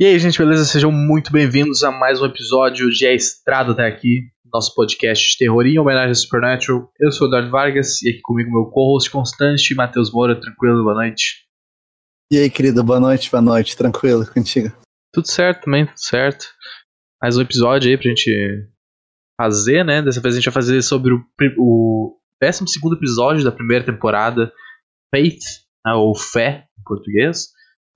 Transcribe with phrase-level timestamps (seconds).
[0.00, 0.64] E aí, gente, beleza?
[0.64, 5.38] Sejam muito bem-vindos a mais um episódio de A Estrada até aqui, nosso podcast de
[5.38, 6.88] terror em homenagem a Supernatural.
[7.00, 10.40] Eu sou o Eduardo Vargas e aqui comigo meu co-host constante, Matheus Moura.
[10.40, 11.44] Tranquilo, boa noite.
[12.32, 14.72] E aí, querido, boa noite, boa noite, tranquilo contigo?
[15.12, 16.46] Tudo certo também, tudo certo.
[17.20, 18.30] Mais um episódio aí pra gente
[19.36, 20.00] fazer, né?
[20.00, 21.24] Dessa vez a gente vai fazer sobre o,
[21.58, 22.62] o 12
[22.94, 24.52] episódio da primeira temporada,
[25.12, 25.42] Faith,
[25.84, 27.48] né, ou Fé em português.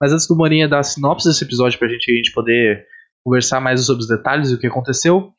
[0.02, 2.84] Mas antes do Morinha dar a sinopse desse episódio pra gente, a gente poder
[3.24, 5.30] conversar mais sobre os detalhes do que aconteceu.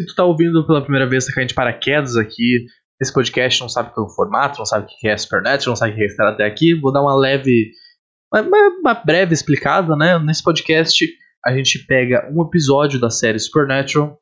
[0.00, 2.64] Se tu tá ouvindo pela primeira vez, tá caindo de paraquedas aqui
[2.98, 5.76] nesse podcast, não sabe qual é o formato, não sabe o que é Supernatural, não
[5.76, 7.72] sabe o que é estar até aqui, vou dar uma leve,
[8.32, 8.42] uma,
[8.80, 10.18] uma breve explicada, né?
[10.18, 11.06] Nesse podcast
[11.44, 14.18] a gente pega um episódio da série Supernatural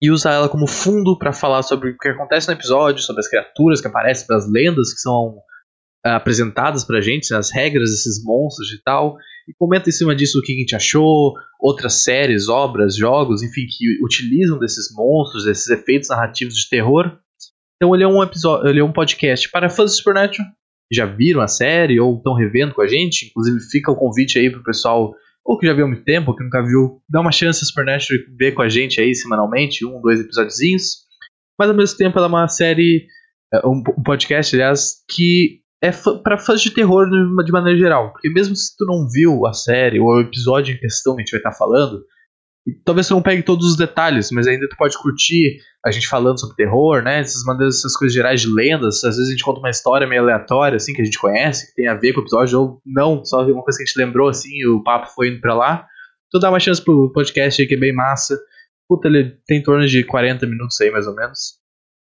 [0.00, 3.28] e usa ela como fundo para falar sobre o que acontece no episódio, sobre as
[3.28, 5.36] criaturas que aparecem, as lendas que são
[6.04, 9.16] apresentadas pra gente, né, as regras desses monstros e tal,
[9.48, 13.66] e comenta em cima disso o que a gente achou, outras séries, obras, jogos, enfim,
[13.66, 17.18] que utilizam desses monstros, desses efeitos narrativos de terror.
[17.76, 20.48] Então ele é um episódio, ele é um podcast para fãs de Supernatural,
[20.88, 24.38] que já viram a série ou estão revendo com a gente, inclusive fica o convite
[24.38, 25.14] aí pro pessoal
[25.44, 27.66] ou que já viu há muito tempo, ou que nunca viu, dá uma chance a
[27.66, 31.08] Supernatural ver com a gente aí semanalmente, um, dois episódiozinhos.
[31.58, 33.06] Mas ao mesmo tempo ela é uma série,
[33.52, 35.90] é, um podcast, aliás, que é
[36.22, 38.12] para fãs de terror de maneira geral.
[38.12, 41.24] Porque mesmo se tu não viu a série ou o episódio em questão que a
[41.24, 42.04] gente vai estar tá falando,
[42.84, 46.38] talvez tu não pegue todos os detalhes, mas ainda tu pode curtir a gente falando
[46.38, 47.20] sobre terror, né?
[47.20, 49.02] Essas maneiras, essas coisas gerais de lendas.
[49.02, 51.74] Às vezes a gente conta uma história meio aleatória, assim, que a gente conhece, que
[51.74, 54.28] tem a ver com o episódio, ou não, só uma coisa que a gente lembrou,
[54.28, 55.86] assim, o papo foi indo pra lá.
[56.30, 58.38] Tu dá uma chance pro podcast aí que é bem massa.
[58.88, 61.59] Puta, ele tem em torno de 40 minutos aí, mais ou menos.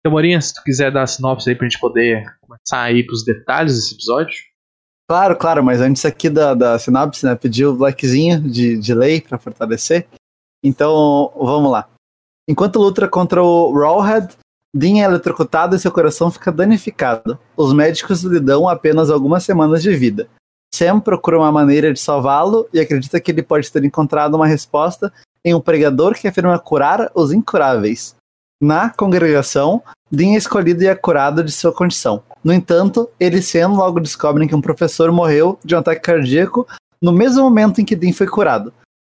[0.04, 3.24] Então, Morinha, se tu quiser dar a sinopse aí pra gente poder começar aí pros
[3.24, 4.36] detalhes desse episódio.
[5.08, 9.22] Claro, claro, mas antes aqui da, da sinopse, né, pediu o likezinho de, de lei
[9.22, 10.06] para fortalecer.
[10.62, 11.88] Então, vamos lá.
[12.46, 14.36] Enquanto luta contra o Rawhead,
[14.76, 17.38] Dean é eletrocutado e seu coração fica danificado.
[17.56, 20.28] Os médicos lhe dão apenas algumas semanas de vida.
[20.74, 25.10] Sam procura uma maneira de salvá-lo e acredita que ele pode ter encontrado uma resposta
[25.42, 28.14] em um pregador que afirma curar os incuráveis.
[28.62, 32.22] Na congregação, Dean é escolhido e curado de sua condição.
[32.42, 36.66] No entanto, ele e Sen logo descobrem que um professor morreu de um ataque cardíaco
[37.02, 38.72] no mesmo momento em que Dean foi curado.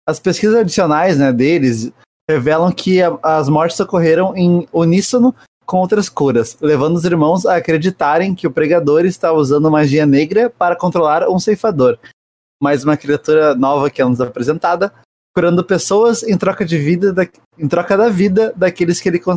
[0.07, 1.93] As pesquisas adicionais né, deles
[2.29, 5.35] revelam que a, as mortes ocorreram em uníssono
[5.65, 10.49] com outras curas, levando os irmãos a acreditarem que o pregador está usando magia negra
[10.49, 11.99] para controlar um ceifador.
[12.63, 14.93] Mais uma criatura nova que é nos apresentada,
[15.39, 17.23] curando pessoas em troca de vida da,
[17.57, 19.31] em troca da vida daqueles que ele, que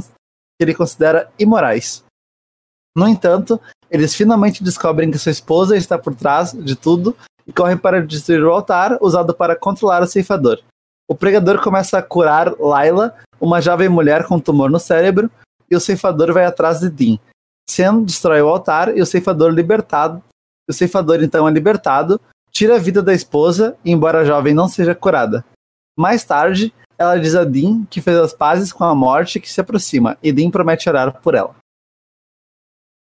[0.59, 2.03] ele considera imorais.
[2.97, 7.78] No entanto, eles finalmente descobrem que sua esposa está por trás de tudo e correm
[7.78, 10.59] para destruir o altar usado para controlar o ceifador.
[11.07, 15.29] O pregador começa a curar Layla, uma jovem mulher com tumor no cérebro,
[15.69, 17.19] e o ceifador vai atrás de Dean.
[17.69, 20.19] Sam destrói o altar e o ceifador libertado.
[20.67, 22.19] O ceifador então é libertado,
[22.50, 25.45] tira a vida da esposa, embora a jovem não seja curada.
[25.97, 29.59] Mais tarde, ela diz a Dean que fez as pazes com a morte que se
[29.59, 31.56] aproxima, e Dean promete orar por ela.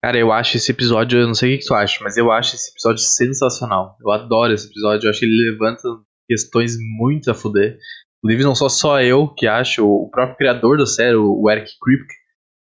[0.04, 2.54] Cara, eu acho esse episódio, eu não sei o que, tu acha, mas eu acho
[2.54, 3.96] esse episódio sensacional.
[4.00, 5.82] Eu adoro esse episódio, eu acho que ele levanta
[6.28, 7.76] questões muito a fuder.
[8.18, 12.14] Inclusive, não só só eu que acho, o próprio criador da série, o Eric Kripke,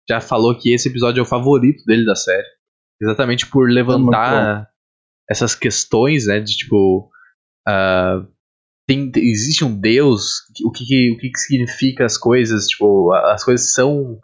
[0.09, 2.47] já falou que esse episódio é o favorito dele da série.
[3.01, 4.67] Exatamente por levantar é
[5.29, 7.11] essas questões, né, de tipo.
[7.67, 8.34] Uh,
[8.87, 13.73] tem, existe um Deus, o que, o que, que significa as coisas, tipo, as coisas
[13.73, 14.19] são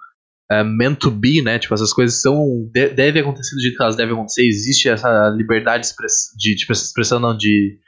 [0.52, 3.84] uh, meant to be, né, tipo, essas coisas são, de, devem acontecer do jeito que
[3.84, 5.96] elas devem acontecer, existe essa liberdade de,
[6.38, 7.80] de, de expressão, não, de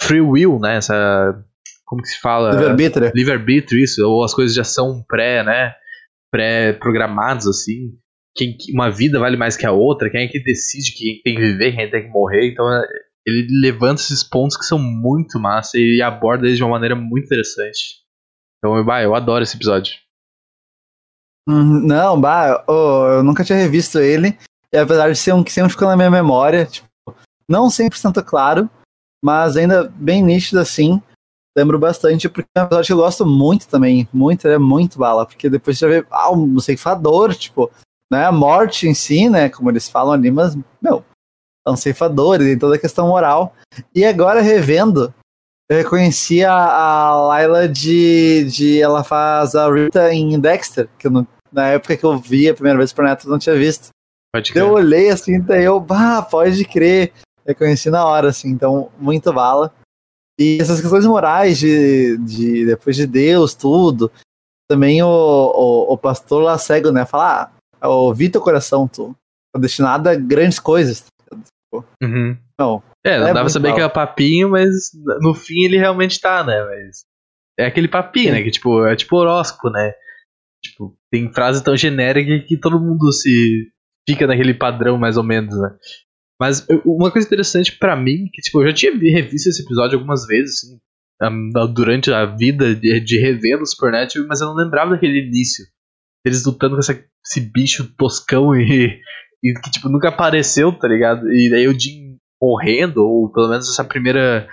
[0.00, 1.44] free will, né, essa,
[1.84, 2.52] como que se fala?
[2.52, 3.12] Livre-arbítrio.
[3.14, 5.72] Livre-arbítrio, isso, ou as coisas já são pré, né,
[6.30, 7.92] pré-programados, assim,
[8.36, 11.40] quem, uma vida vale mais que a outra, quem é que decide quem tem que
[11.40, 12.86] viver, quem tem que morrer, então é,
[13.26, 17.26] ele levanta esses pontos que são muito massa e aborda eles de uma maneira muito
[17.26, 18.00] interessante.
[18.58, 19.94] Então, bah, eu adoro esse episódio.
[21.48, 24.38] Uhum, não, bah, oh, eu nunca tinha revisto ele.
[24.72, 26.88] E apesar de ser um que sempre ficou na minha memória, tipo,
[27.48, 28.70] não 100% claro,
[29.24, 31.02] mas ainda bem nítido assim.
[31.56, 34.08] Lembro bastante, porque é um episódio que eu gosto muito também.
[34.12, 35.26] Muito, é muito bala.
[35.26, 37.70] Porque depois você já vê, ah, um ceifador, tipo,
[38.10, 38.24] né?
[38.26, 39.48] A morte em si, né?
[39.48, 41.04] Como eles falam ali, mas, meu,
[41.66, 43.54] são ceifadores, tem toda a questão moral.
[43.94, 45.12] E agora, revendo,
[45.70, 48.80] eu reconheci a, a Layla de, de.
[48.80, 52.54] Ela faz a Rita em Dexter, que eu não, na época que eu vi a
[52.54, 53.90] primeira vez por neto eu não tinha visto.
[54.34, 54.62] Pode crer.
[54.62, 57.12] Eu olhei assim, daí eu, bah, pode crer.
[57.46, 59.72] Reconheci na hora, assim, então, muito bala.
[60.38, 64.10] E essas questões morais de, de depois de Deus, tudo.
[64.68, 67.04] Também o, o, o pastor lá cego, né?
[67.04, 69.14] Fala, ah, ouvi teu coração, tu
[69.52, 71.04] tá destinado a grandes coisas.
[72.02, 72.36] Uhum.
[72.58, 72.82] Não.
[73.04, 73.76] É, não É dá pra saber mal.
[73.76, 74.90] que é papinho, mas
[75.20, 76.62] no fim ele realmente tá, né?
[76.64, 77.04] Mas
[77.58, 78.42] é aquele papinho, né?
[78.42, 79.92] Que tipo, é tipo horóscopo, né?
[80.64, 83.68] Tipo, tem frase tão genérica que todo mundo se
[84.08, 85.70] fica naquele padrão mais ou menos, né?
[86.40, 89.96] Mas uma coisa interessante pra mim, que tipo, eu já tinha vi- revisto esse episódio
[89.98, 90.78] algumas vezes, assim,
[91.74, 95.64] durante a vida de, de revendo o Supernatural, mas eu não lembrava daquele início.
[96.24, 98.98] Eles lutando com essa- esse bicho toscão e,
[99.42, 101.30] e que tipo nunca apareceu, tá ligado?
[101.32, 104.48] E daí o Jim morrendo, ou pelo menos essa primeira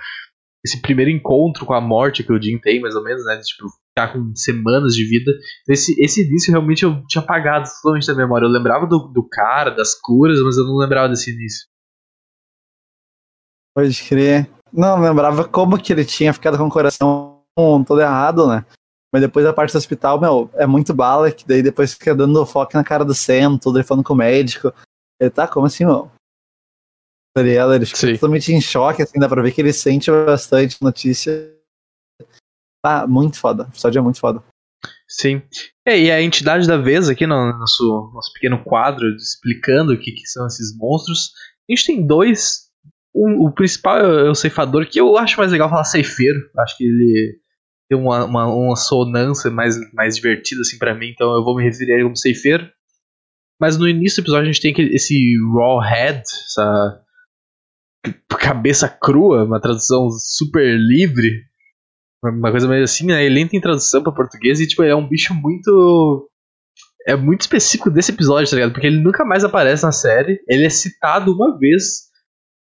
[0.64, 3.36] esse primeiro encontro com a morte que o Jim tem, mais ou menos, né?
[3.36, 5.32] de, Tipo, ficar com semanas de vida.
[5.68, 8.44] Esse, esse início realmente eu tinha apagado totalmente da memória.
[8.44, 11.66] Eu lembrava do, do cara, das curas, mas eu não lembrava desse início.
[13.74, 14.50] Pode crer.
[14.72, 17.42] Não, lembrava como que ele tinha ficado com o coração
[17.86, 18.64] todo errado, né?
[19.12, 22.44] Mas depois a parte do hospital, meu, é muito bala, que daí depois fica dando
[22.44, 24.72] foco na cara do Sam, tudo ele falando com o médico.
[25.20, 26.10] Ele tá, como assim, meu?
[27.34, 27.74] Tá ligado?
[27.74, 28.14] Ele fica Sim.
[28.14, 31.54] totalmente em choque, assim, dá pra ver que ele sente bastante notícia.
[32.84, 33.64] Ah, muito foda.
[33.64, 34.42] O episódio é muito foda.
[35.08, 35.42] Sim.
[35.86, 40.12] É, e a entidade da vez aqui no nosso, nosso pequeno quadro explicando o que,
[40.12, 41.32] que são esses monstros.
[41.68, 42.68] A gente tem dois.
[43.14, 46.38] Um- o principal é o ceifador, que eu acho mais legal falar ceifeiro.
[46.58, 47.40] Acho que ele
[47.88, 51.64] tem uma, uma, uma sonância mais, mais divertida assim para mim, então eu vou me
[51.64, 52.68] referir a ele como ceifeiro.
[53.60, 57.02] Mas no início do episódio a gente tem aquele- esse raw head, essa
[58.38, 61.42] cabeça crua, uma tradução super livre.
[62.24, 63.24] Uma coisa meio assim, né?
[63.24, 66.28] Ele nem tem tradução pra português e, tipo, é um bicho muito.
[67.06, 68.72] É muito específico desse episódio, tá ligado?
[68.72, 70.40] Porque ele nunca mais aparece na série.
[70.48, 72.08] Ele é citado uma vez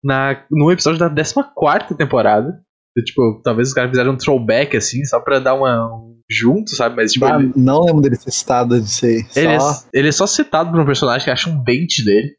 [0.04, 2.62] na, num episódio da 14 temporada.
[3.04, 5.94] Tipo, talvez os caras fizeram um throwback, assim, só pra dar uma.
[5.94, 6.96] Um junto, sabe?
[6.96, 9.28] Mas, tipo, Ah, ele, Não lembro dele ter citado de ser.
[9.36, 9.88] ele, é, Só...
[9.94, 12.36] ele é só citado por um personagem que acha um dente dele.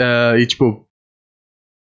[0.00, 0.84] Ah, e, tipo.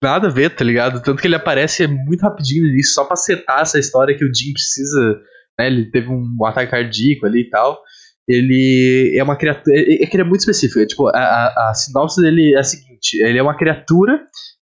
[0.04, 1.02] Nada a ver, tá ligado?
[1.02, 4.52] Tanto que ele aparece muito rapidinho início, só pra setar essa história que o Jim
[4.54, 5.22] precisa.
[5.58, 5.68] Né?
[5.68, 7.80] Ele teve um ataque cardíaco ali e tal.
[8.28, 9.76] Ele é uma criatura.
[9.76, 10.80] É é que ele é muito específico.
[10.80, 14.20] é, tipo, a, a, a sinopse dele é a seguinte: ele é uma criatura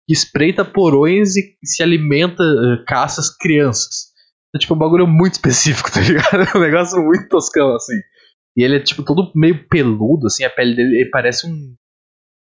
[0.08, 4.08] que espreita porões e se alimenta, eh, caça as crianças.
[4.56, 6.48] É tipo um bagulho muito específico, tá ligado?
[6.54, 8.00] É um negócio muito toscão, assim.
[8.56, 11.76] E ele é, tipo, todo meio peludo, assim, a pele dele ele parece um.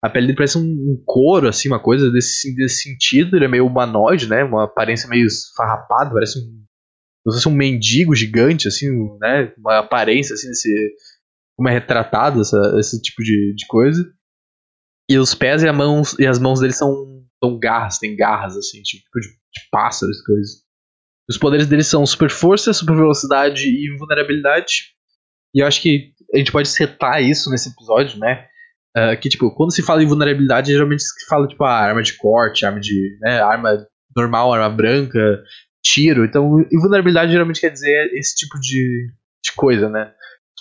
[0.04, 3.34] A pele dele parece um, um couro, assim, uma coisa desse, desse sentido.
[3.34, 4.44] Ele é meio humanoide, né?
[4.44, 6.62] Uma aparência meio esfarrapada, parece um.
[7.24, 8.86] Como se fosse um mendigo gigante, assim,
[9.18, 9.54] né?
[9.56, 10.68] Uma aparência, assim, desse.
[11.56, 14.04] Como é retratado essa, esse tipo de, de coisa.
[15.08, 18.82] E os pés e, mãos, e as mãos dele são, são garras, tem garras, assim,
[18.82, 20.64] tipo de, de pássaros, coisas.
[21.28, 24.94] Os poderes dele são super força, super velocidade e invulnerabilidade.
[25.54, 28.46] E eu acho que a gente pode setar isso nesse episódio, né?
[28.96, 32.16] Ah, que, tipo, quando se fala em vulnerabilidade, geralmente se fala, tipo, a arma de
[32.16, 33.18] corte, arma de.
[33.20, 33.86] Né, arma
[34.16, 35.42] normal, arma branca,
[35.82, 36.24] tiro.
[36.24, 39.08] Então, invulnerabilidade geralmente quer dizer esse tipo de,
[39.44, 40.12] de coisa, né?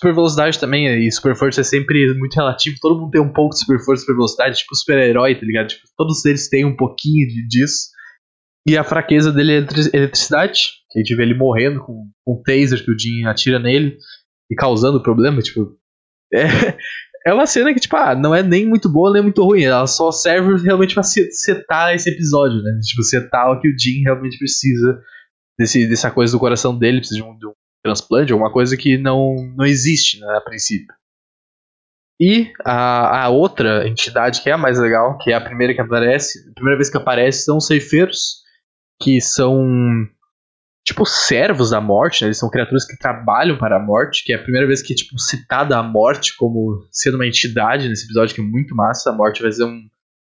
[0.04, 2.76] Super velocidade também e super força é sempre muito relativo.
[2.82, 5.68] Todo mundo tem um pouco de super força super velocidade, tipo super-herói, tá ligado?
[5.68, 7.88] Tipo, todos eles têm um pouquinho de, disso.
[8.68, 10.62] E a fraqueza dele é eletri- eletricidade,
[10.92, 13.98] que a gente vê ele morrendo com, com um taser que o Jim atira nele
[14.52, 15.78] e causando problema, tipo.
[17.26, 19.62] É, é uma cena que, tipo, ah, não é nem muito boa nem muito ruim.
[19.64, 22.72] Ela só serve realmente pra se- setar esse episódio, né?
[22.86, 25.00] Tipo, setar o que o Jim realmente precisa
[25.57, 28.97] desse, dessa coisa do coração dele, precisa de um, de um transplante, alguma coisa que
[28.97, 30.94] não, não existe, né, a princípio.
[32.19, 35.81] E a, a outra entidade que é a mais legal, que é a primeira que
[35.81, 38.44] aparece, a primeira vez que aparece são os ceifeiros,
[39.02, 40.07] que são
[40.85, 42.28] tipo servos da morte, né?
[42.28, 44.95] Eles são criaturas que trabalham para a morte, que é a primeira vez que é
[44.95, 49.09] tipo citada a morte como sendo uma entidade nesse episódio que é muito massa.
[49.09, 49.81] A morte vai ser um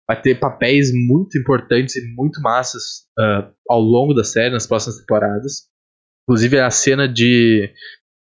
[0.09, 4.99] vai ter papéis muito importantes e muito massas ah, ao longo da série nas próximas
[4.99, 5.69] temporadas.
[6.29, 7.73] Inclusive a cena de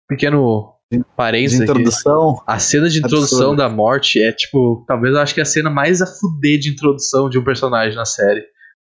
[0.08, 1.70] pequeno De parênteses aqui.
[1.70, 2.42] introdução.
[2.46, 3.56] A cena de introdução Absurdo.
[3.56, 6.70] da morte é, tipo, talvez eu acho que é a cena mais a fuder de
[6.70, 8.44] introdução de um personagem na série.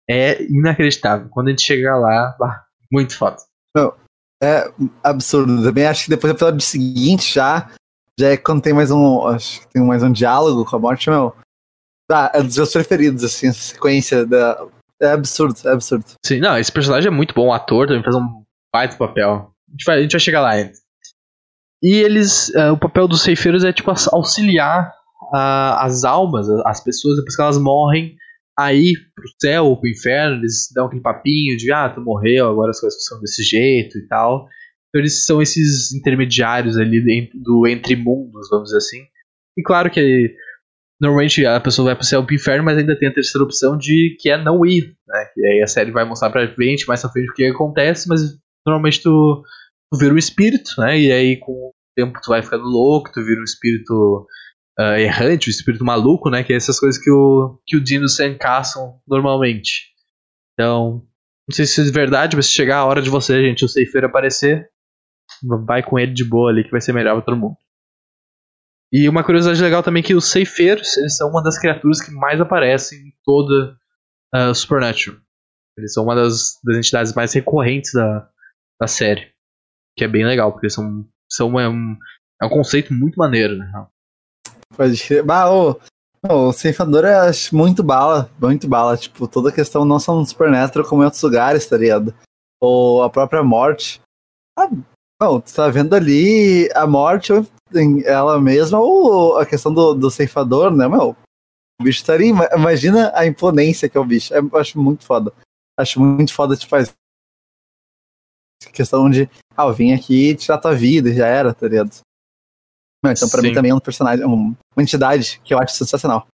[0.09, 1.27] É inacreditável.
[1.29, 3.37] Quando a gente chegar lá, bah, muito foda.
[4.43, 4.71] É
[5.03, 5.61] absurdo.
[5.61, 7.69] Também acho que depois do episódio seguinte já,
[8.19, 9.27] já é quando tem mais um.
[9.27, 11.35] Acho que tem mais um diálogo com a morte, meu.
[12.09, 14.65] Tá, é dos meus preferidos, assim, essa sequência da.
[14.99, 16.05] É absurdo, é absurdo.
[16.25, 17.47] Sim, não, esse personagem é muito bom.
[17.47, 19.31] O ator também faz um baita papel.
[19.67, 20.71] A gente vai, a gente vai chegar lá ainda.
[21.83, 22.53] E eles.
[22.53, 24.91] eh, o papel dos ceifeiros é, tipo, aux- auxiliar
[25.33, 28.15] ah, as almas, as pessoas, depois que elas morrem,
[28.57, 32.69] aí pro céu ou pro inferno, eles dão aquele papinho de ah, tu morreu, agora
[32.71, 34.47] as coisas são desse jeito e tal.
[34.89, 39.01] Então eles são esses intermediários ali do entre mundos, vamos dizer assim.
[39.57, 40.35] E claro que
[40.99, 43.77] normalmente a pessoa vai pro céu ou pro inferno, mas ainda tem a terceira opção
[43.77, 45.25] de que é não ir, né?
[45.37, 48.21] E aí a série vai mostrar pra frente, mais pra frente o que acontece, mas
[48.65, 49.43] normalmente tu,
[49.91, 50.99] tu vira um espírito, né?
[50.99, 54.27] E aí com o tempo tu vai ficando louco, tu vira um espírito
[54.79, 56.43] uh, errante, o espírito maluco, né?
[56.43, 59.91] Que é essas coisas que o, que o Dino se encaçam normalmente.
[60.53, 61.05] Então,
[61.47, 64.07] não sei se é verdade, mas se chegar a hora de você, gente, o ceifeiro
[64.07, 64.69] aparecer,
[65.65, 67.55] vai com ele de boa ali que vai ser melhor pra todo mundo.
[68.93, 72.11] E uma curiosidade legal também é que os ceifeiros, eles são uma das criaturas que
[72.11, 73.77] mais aparecem em toda
[74.35, 75.17] uh, Supernatural.
[75.77, 78.27] Eles são uma das, das entidades mais recorrentes da,
[78.81, 79.31] da série.
[79.95, 81.95] Que é bem legal, porque são, são é um,
[82.41, 83.87] é um conceito muito maneiro, né?
[84.75, 85.23] Pode ser.
[85.23, 85.79] Bah, o,
[86.27, 88.97] o ceifador é muito bala, muito bala.
[88.97, 92.15] Tipo, toda a questão não só no Supernatural, como em outros lugares, tá ligado?
[92.59, 94.01] Ou a própria morte.
[94.57, 94.69] Ah,
[95.21, 97.31] não, tu tá vendo ali a morte,
[98.05, 101.15] ela mesma, ou a questão do, do ceifador, né, meu?
[101.79, 104.33] O bicho tá ali, imagina a imponência que é o bicho.
[104.33, 105.31] Eu acho muito foda.
[105.77, 106.83] Acho muito foda, tipo, a
[108.73, 111.91] questão de, ah, eu vim aqui tirar tua vida e já era, tá ligado?
[113.03, 113.47] Então, pra Sim.
[113.47, 116.27] mim também é um personagem, uma entidade que eu acho sensacional.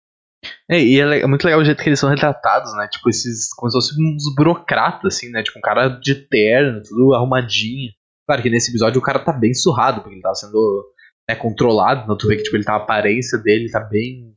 [0.70, 2.88] É, e é, é, muito legal o jeito que eles são retratados, né?
[2.88, 3.54] Tipo, esses.
[3.54, 5.44] Como se fossem uns burocratas, assim, né?
[5.44, 7.92] Tipo, um cara de terno, tudo arrumadinho.
[8.28, 10.84] Claro que nesse episódio o cara tá bem surrado, porque ele tá sendo
[11.30, 12.04] né, controlado.
[12.04, 14.35] Então tu vê que tipo, ele tá, a aparência dele tá bem.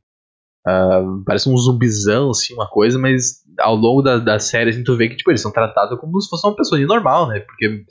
[0.69, 4.95] Uh, parece um zumbizão, assim, uma coisa, mas ao longo da, da série assim, tu
[4.95, 7.39] vê que tipo, eles são tratados como se fosse uma pessoa normal, né?
[7.39, 7.83] Porque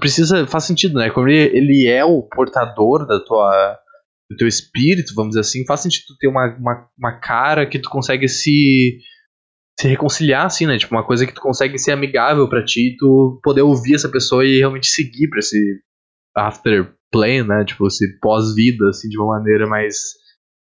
[0.00, 0.46] precisa.
[0.46, 1.10] Faz sentido, né?
[1.10, 3.78] Como ele, ele é o portador da tua.
[4.28, 7.78] Do teu espírito, vamos dizer assim, faz sentido tu ter uma, uma, uma cara que
[7.78, 8.98] tu consegue se
[9.78, 10.78] se reconciliar, assim, né?
[10.78, 14.44] Tipo, uma coisa que tu consegue ser amigável para ti, tu poder ouvir essa pessoa
[14.44, 15.80] e realmente seguir pra esse
[16.34, 17.64] after play, né?
[17.64, 19.96] Tipo, esse pós-vida, assim, de uma maneira mais,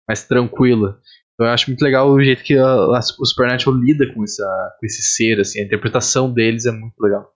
[0.08, 0.98] mais tranquila.
[1.38, 4.86] Eu acho muito legal o jeito que a, a, o Supernatural lida com, essa, com
[4.86, 7.30] esse ser, assim, a interpretação deles é muito legal.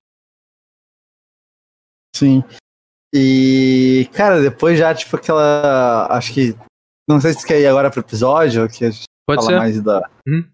[2.17, 2.43] Sim.
[3.15, 6.07] E, cara, depois já, tipo, aquela.
[6.11, 6.57] Acho que.
[7.09, 9.59] Não sei se quer ir agora pro episódio, que a gente Pode fala ser.
[9.59, 10.09] mais da.
[10.27, 10.45] Hum?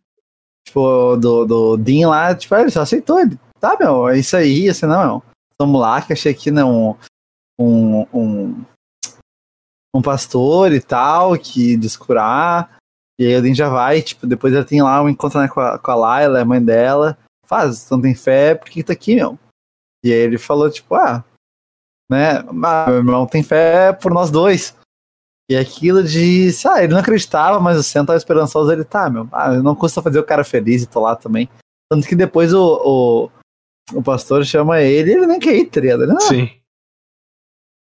[0.66, 3.20] Tipo, do, do Dean lá, tipo, ele só aceitou.
[3.20, 5.22] Ele, tá, meu, é isso aí, assim, não, meu.
[5.60, 6.98] Vamos lá, que achei que não.
[7.58, 8.64] Um, um,
[9.94, 12.75] um pastor e tal, que descurar.
[13.18, 15.61] E aí o Dean já vai, tipo, depois ele tem lá um encontro né, com,
[15.61, 17.16] a, com a Laila, a mãe dela.
[17.46, 19.38] Faz, então tem fé, por que tá aqui, meu?
[20.04, 21.25] E aí ele falou, tipo, ah,
[22.11, 22.38] né?
[22.64, 24.76] Ah, meu irmão tem fé por nós dois.
[25.49, 29.28] E aquilo de, ah, ele não acreditava, mas o Sam tava esperançoso, ele tá, meu,
[29.32, 31.49] ah, não custa fazer o cara feliz e tô lá também.
[31.90, 33.30] Tanto que depois o,
[33.94, 36.20] o, o pastor chama ele e ele nem quer ir, tá Não.
[36.20, 36.50] Sim.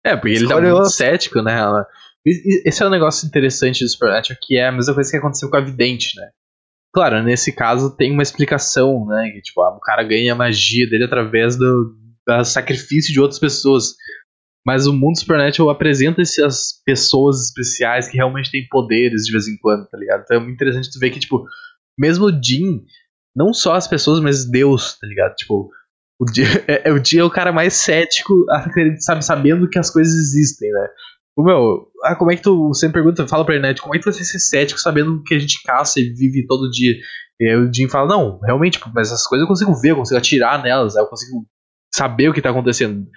[0.05, 1.60] É, porque ele tá muito cético, né?
[2.65, 5.57] Esse é um negócio interessante do Supernatural, que é a mesma coisa que aconteceu com
[5.57, 6.29] a Vidente, né?
[6.93, 9.29] Claro, nesse caso tem uma explicação, né?
[9.31, 11.96] Que tipo, ah, o cara ganha a magia dele através do,
[12.27, 13.96] do sacrifício de outras pessoas.
[14.65, 19.57] Mas o mundo Supernatural apresenta essas pessoas especiais que realmente têm poderes de vez em
[19.57, 20.24] quando, tá ligado?
[20.24, 21.46] Então é muito interessante tu ver que, tipo,
[21.98, 22.84] mesmo o Jim,
[23.34, 25.36] não só as pessoas, mas Deus, tá ligado?
[25.36, 25.69] Tipo,
[26.19, 28.46] o Jim é, é, é o cara mais cético,
[29.00, 30.88] sabe, sabendo que as coisas existem, né?
[31.38, 32.72] Meu, ah, como é que tu.
[32.82, 33.75] Me pergunta, fala pra ele, né?
[33.75, 36.96] Como é que você ser cético sabendo que a gente caça e vive todo dia?
[37.39, 40.17] E aí o Jim fala, não, realmente, mas essas coisas eu consigo ver, eu consigo
[40.17, 41.46] atirar nelas, eu consigo
[41.94, 43.08] saber o que tá acontecendo.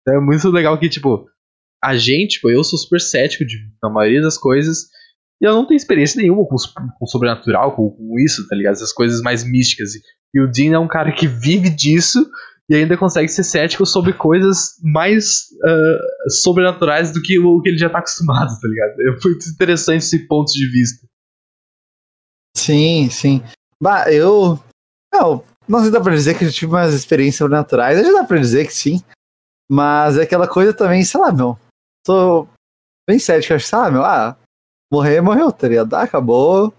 [0.00, 1.26] Então é muito legal que, tipo,
[1.84, 4.86] a gente, tipo, eu sou super cético de, na maioria das coisas.
[5.40, 6.56] E eu não tenho experiência nenhuma com,
[6.98, 8.74] com sobrenatural, com, com, isso, tá ligado?
[8.74, 9.94] Essas coisas mais místicas.
[9.94, 10.00] E,
[10.34, 12.26] e o Dean é um cara que vive disso
[12.68, 17.78] e ainda consegue ser cético sobre coisas mais uh, sobrenaturais do que o que ele
[17.78, 19.00] já tá acostumado, tá ligado?
[19.00, 21.06] É muito interessante esse ponto de vista.
[22.56, 23.42] Sim, sim.
[23.80, 24.58] Bah, eu.
[25.14, 28.04] Não, não sei se dá pra dizer que eu tive umas experiências sobrenaturais.
[28.04, 29.00] Já dá pra dizer que sim.
[29.70, 31.58] Mas é aquela coisa também, sei lá, meu.
[32.04, 32.48] Tô
[33.08, 34.04] bem cético, acho, lá, meu.
[34.04, 34.36] Ah,
[34.92, 35.94] morrer, morreu, tá ligado?
[35.94, 36.72] Ah, acabou.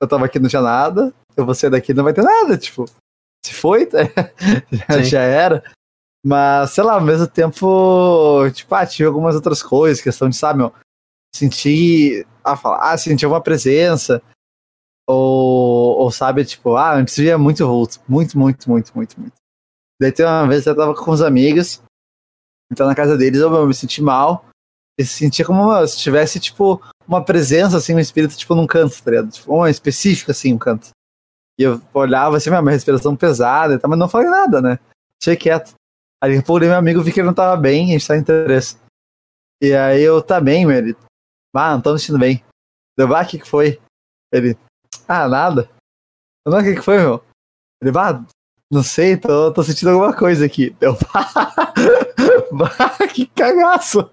[0.00, 1.12] Eu tava aqui, não tinha nada.
[1.36, 2.56] Eu vou sair daqui, não vai ter nada.
[2.56, 2.86] Tipo,
[3.44, 3.88] se foi,
[4.88, 5.62] já, já era.
[6.24, 10.60] Mas, sei lá, ao mesmo tempo, tipo, ah, tive algumas outras coisas, questão de, sabe,
[10.60, 10.72] meu,
[11.34, 14.22] sentir, ah, falar, ah, sentir uma presença,
[15.06, 19.34] ou, ou sabe, tipo, ah, antes via muito vulto, muito, muito, muito, muito, muito.
[20.00, 21.82] Daí tem uma vez eu tava com os amigos,
[22.72, 24.46] então na casa deles eu me senti mal.
[24.98, 29.10] E sentia como se tivesse, tipo, uma presença, assim, um espírito, tipo, num canto, tá
[29.10, 29.30] ligado?
[29.30, 30.90] Tipo, uma específica, assim, um canto.
[31.58, 34.78] E eu olhava assim, minha respiração pesada, mas não falei nada, né?
[35.20, 35.74] Achei quieto.
[36.22, 38.20] Aí eu olhei meu amigo, vi que ele não tava bem, a gente tá em
[38.20, 38.76] interesse.
[39.62, 40.76] E aí eu, tá bem, meu.
[40.76, 40.96] Ele,
[41.54, 42.42] ah, não tô me sentindo bem.
[42.96, 43.80] Deu, ah, o que que foi?
[44.32, 44.56] Ele,
[45.06, 45.68] ah, nada.
[46.44, 47.22] Eu, não, o que que foi, meu?
[47.82, 48.24] Ele, ah,
[48.70, 50.74] não sei, tô, tô sentindo alguma coisa aqui.
[50.80, 50.96] Eu,
[53.14, 54.10] que cagaço!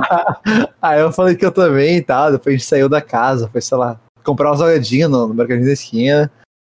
[0.80, 2.32] aí eu falei que eu também e tal.
[2.32, 5.66] Depois a gente saiu da casa, foi, sei lá, comprar um salgadinho no, no mercadinho
[5.66, 6.32] da esquina.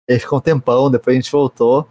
[0.08, 1.88] E aí ficou um tempão, depois a gente voltou.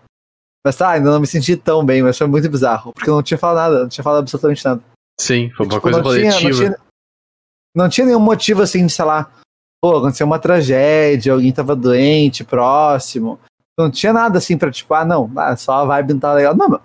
[0.66, 2.92] Mas tá, ainda não me senti tão bem, mas foi muito bizarro.
[2.92, 4.82] Porque eu não tinha falado nada, não tinha falado absolutamente nada.
[5.20, 6.40] Sim, foi uma tipo, coisa não coletiva.
[6.40, 6.78] Tinha, não, tinha,
[7.76, 9.32] não tinha nenhum motivo assim de, sei lá,
[9.82, 13.40] pô, aconteceu uma tragédia, alguém tava doente, próximo.
[13.78, 16.56] Não tinha nada assim pra, tipo, ah, não, ah, só a vibe não tá legal.
[16.56, 16.82] Não,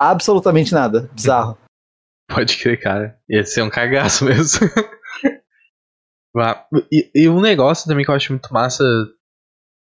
[0.00, 1.08] absolutamente nada.
[1.12, 1.56] Bizarro.
[2.28, 3.18] Pode crer, cara.
[3.28, 4.66] Ia ser um cagaço mesmo.
[6.90, 8.82] e, e, um negócio também que eu acho muito massa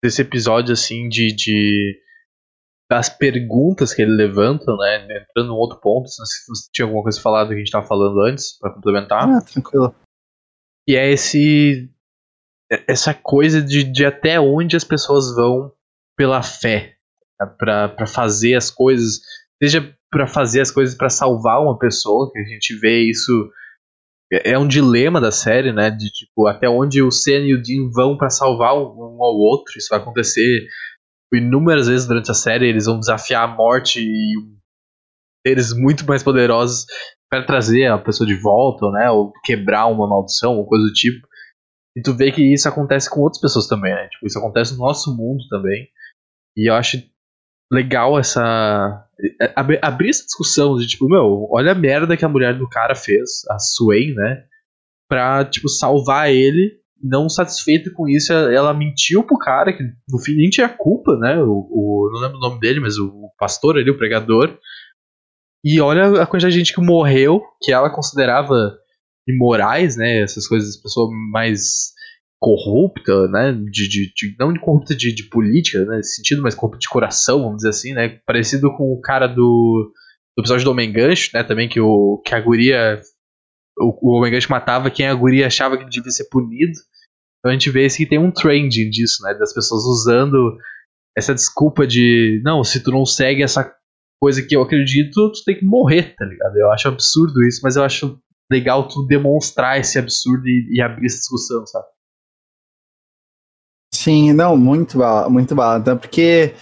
[0.02, 2.02] desse episódio, assim, de, de
[2.90, 5.06] das perguntas que ele levanta, né?
[5.22, 8.20] Entrando num outro ponto, se você tinha alguma coisa falado que a gente tava falando
[8.22, 9.30] antes, para complementar.
[9.30, 9.96] Ah, tranquilo.
[10.88, 11.90] E é esse.
[12.88, 15.72] Essa coisa de, de até onde as pessoas vão
[16.18, 16.96] pela fé
[17.40, 19.22] né, para fazer as coisas,
[19.62, 23.52] seja para fazer as coisas para salvar uma pessoa, que a gente vê isso
[24.32, 27.90] é, um dilema da série, né, de tipo até onde o Sen e o Dean
[27.94, 29.78] vão para salvar um ao outro.
[29.78, 30.68] Isso vai acontecer
[31.34, 34.34] inúmeras vezes durante a série, eles vão desafiar a morte e
[35.46, 36.86] seres muito mais poderosos
[37.30, 41.26] para trazer a pessoa de volta, né, ou quebrar uma maldição, ou coisa do tipo.
[41.96, 44.08] E tu vê que isso acontece com outras pessoas também, né?
[44.08, 45.88] Tipo, isso acontece no nosso mundo também.
[46.56, 47.02] E eu acho
[47.72, 49.08] legal essa.
[49.56, 52.96] Abrir, abrir essa discussão de tipo, meu, olha a merda que a mulher do cara
[52.96, 54.44] fez, a Swain, né?
[55.08, 56.80] Pra, tipo, salvar ele.
[57.04, 61.42] Não satisfeita com isso, ela mentiu pro cara, que no fim nem tinha culpa, né?
[61.42, 64.56] O, o não lembro o nome dele, mas o pastor ali, o pregador.
[65.64, 68.78] E olha a quantidade de gente que morreu, que ela considerava
[69.28, 70.22] imorais, né?
[70.22, 71.92] Essas coisas, pessoa mais
[72.42, 73.54] corrupta, né?
[73.54, 75.98] De, de, de não de corrupta de, de, política, né?
[75.98, 78.20] Nesse sentido, mas corrupta de coração, vamos dizer assim, né?
[78.26, 79.94] Parecido com o cara do,
[80.36, 81.44] do episódio do Homem Gancho, né?
[81.44, 83.00] Também que, o, que a guria.
[83.78, 86.74] O, o Homem Gancho matava quem a guria achava que devia ser punido.
[87.40, 89.36] Então a gente vê que tem um trend disso, né?
[89.36, 90.58] Das pessoas usando
[91.16, 92.42] essa desculpa de.
[92.44, 93.72] Não, se tu não segue essa
[94.20, 96.58] coisa que eu acredito, tu tem que morrer, tá ligado?
[96.58, 98.20] Eu acho absurdo isso, mas eu acho
[98.52, 101.86] legal tu demonstrar esse absurdo e, e abrir essa discussão, sabe?
[104.02, 105.76] Sim, não, muito bala, muito bala.
[105.78, 106.56] Até porque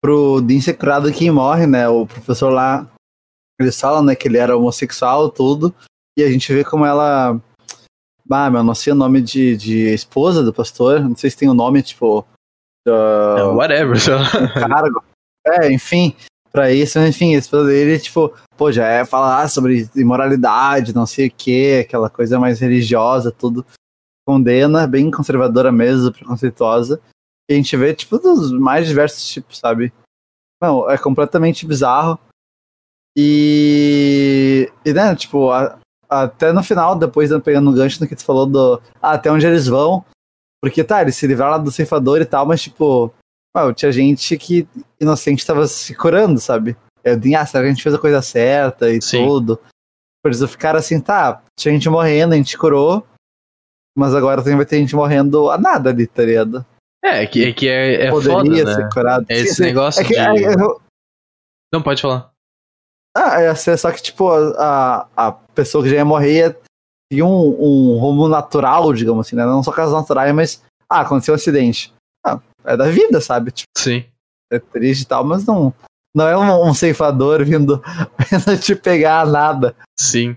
[0.00, 1.86] pro Dean ser curado quem morre, né?
[1.86, 2.90] O professor lá,
[3.60, 5.74] eles falam, né, que ele era homossexual, tudo.
[6.16, 7.38] E a gente vê como ela.
[8.30, 11.00] Ah, meu, não sei o nome de, de esposa do pastor.
[11.00, 12.24] Não sei se tem o um nome, tipo.
[12.86, 14.18] Uh, whatever, só.
[14.58, 15.04] cargo.
[15.46, 16.16] É, enfim,
[16.50, 21.28] pra isso, enfim, a esposa dele, tipo, pô, já é falar sobre imoralidade, não sei
[21.28, 23.64] o que, aquela coisa mais religiosa, tudo
[24.28, 27.00] condena, bem conservadora mesmo, preconceituosa.
[27.48, 29.90] E a gente vê, tipo, dos mais diversos tipos, sabe?
[30.62, 32.18] Não, é completamente bizarro.
[33.16, 34.70] E.
[34.84, 38.44] E, né, tipo, a, até no final, depois pegando o gancho no que tu falou
[38.44, 38.82] do.
[39.00, 40.04] Ah, até onde eles vão.
[40.62, 43.10] Porque, tá, eles se livraram do ceifador e tal, mas, tipo.
[43.56, 44.68] Well, tinha gente que
[45.00, 46.76] inocente tava se curando, sabe?
[47.02, 49.26] Eu ah, será que a gente fez a coisa certa e Sim.
[49.26, 49.58] tudo?
[50.22, 53.06] Por isso ficaram assim, tá, tinha gente morrendo, a gente curou,
[53.98, 56.64] mas agora também vai ter gente morrendo a nada ali, tá ligado?
[57.04, 58.90] É, que, é, que é, é Poderia foda, ser né?
[58.92, 59.26] curado.
[59.28, 60.44] É esse negócio é que, de...
[60.44, 60.56] É,
[61.72, 62.30] Não, pode falar.
[63.16, 66.56] Ah, é só que, tipo, a, a pessoa que já ia morrer
[67.12, 69.44] tinha um, um rumo natural, digamos assim, né?
[69.44, 70.62] Não só casos naturais, mas.
[70.88, 71.92] Ah, aconteceu um acidente.
[72.24, 73.50] Ah, é da vida, sabe?
[73.50, 74.04] Tipo, Sim.
[74.52, 75.74] É triste e tal, mas não.
[76.14, 77.82] Não é um, um ceifador vindo,
[78.30, 79.74] vindo te pegar nada.
[79.98, 80.36] Sim.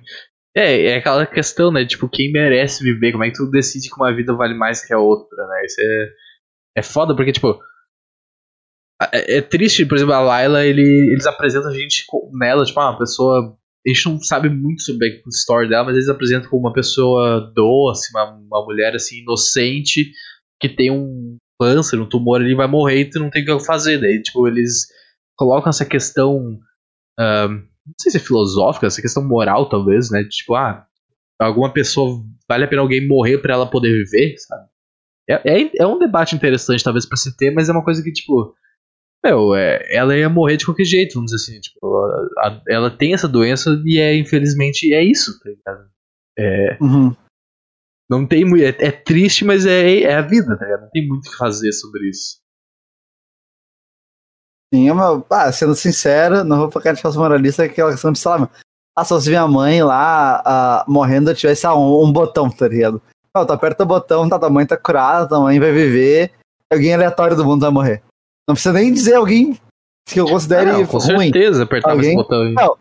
[0.55, 1.85] É, é aquela questão, né?
[1.85, 3.11] Tipo, quem merece viver?
[3.13, 5.65] Como é que tu decide que uma vida vale mais que a outra, né?
[5.65, 6.09] Isso é,
[6.77, 7.59] é foda, porque, tipo.
[9.13, 12.91] É, é triste, por exemplo, a Layla, ele, eles apresentam a gente nela, tipo, ah,
[12.91, 13.57] uma pessoa.
[13.85, 17.51] A gente não sabe muito sobre a história dela, mas eles apresentam como uma pessoa
[17.55, 20.11] doce, uma, uma mulher, assim, inocente,
[20.59, 23.65] que tem um câncer, um tumor ali, vai morrer e tu não tem o que
[23.65, 23.99] fazer.
[23.99, 24.87] Daí, tipo, eles
[25.35, 26.59] colocam essa questão.
[27.85, 30.23] Não sei se é filosófica, essa questão moral, talvez, né?
[30.23, 30.85] Tipo, ah,
[31.39, 34.69] alguma pessoa, vale a pena alguém morrer para ela poder viver, sabe?
[35.29, 38.11] É, é, é, um debate interessante, talvez, para se ter, mas é uma coisa que,
[38.11, 38.53] tipo,
[39.23, 41.61] meu, é, ela ia morrer de qualquer jeito, vamos dizer assim.
[41.61, 41.95] Tipo,
[42.39, 45.89] a, a, ela tem essa doença e é, infelizmente, é isso, tá ligado?
[46.37, 47.15] É, uhum.
[48.09, 48.43] Não tem.
[48.61, 50.81] É, é, triste, mas é, é a vida, tá ligado?
[50.81, 52.40] Não tem muito o que fazer sobre isso.
[54.73, 54.87] Sim,
[55.29, 58.49] ah, sendo sincero, não vou ficar de falso moralista, é aquela questão de, sei lá,
[58.95, 62.67] ah, se fosse minha mãe lá ah, morrendo, eu tivesse ah, um, um, botão, tá
[62.67, 63.01] ligado?
[63.35, 66.31] Não, tu aperta o botão, tá, tua mãe tá curada, tua mãe vai viver,
[66.71, 68.03] alguém aleatório do mundo vai morrer.
[68.47, 69.59] Não precisa nem dizer alguém
[70.05, 71.31] que eu considere não, com ruim.
[71.31, 72.09] certeza apertar alguém...
[72.09, 72.53] esse botão aí.
[72.53, 72.77] Não.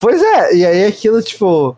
[0.00, 1.76] Pois é, e aí aquilo, tipo,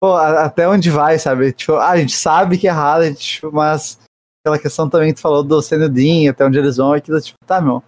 [0.00, 1.52] pô, até onde vai, sabe?
[1.52, 3.98] Tipo, ah, a gente sabe que é errado, gente, tipo, mas
[4.42, 7.60] aquela questão também que tu falou do Senudin, até onde eles vão, aquilo, tipo, tá,
[7.60, 7.82] meu.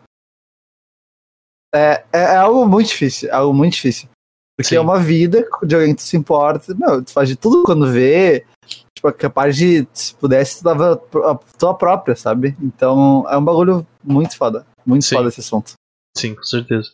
[1.74, 4.08] É, é, é algo muito difícil, é algo muito difícil.
[4.56, 4.76] Porque Sim.
[4.76, 7.92] é uma vida de alguém que tu se importa, meu, tu faz de tudo quando
[7.92, 8.46] vê,
[8.94, 12.56] tipo, é capaz de, se pudesse, tu dava a tua própria, sabe?
[12.60, 15.16] Então, é um bagulho muito foda, muito Sim.
[15.16, 15.74] foda esse assunto.
[16.16, 16.88] Sim, com certeza.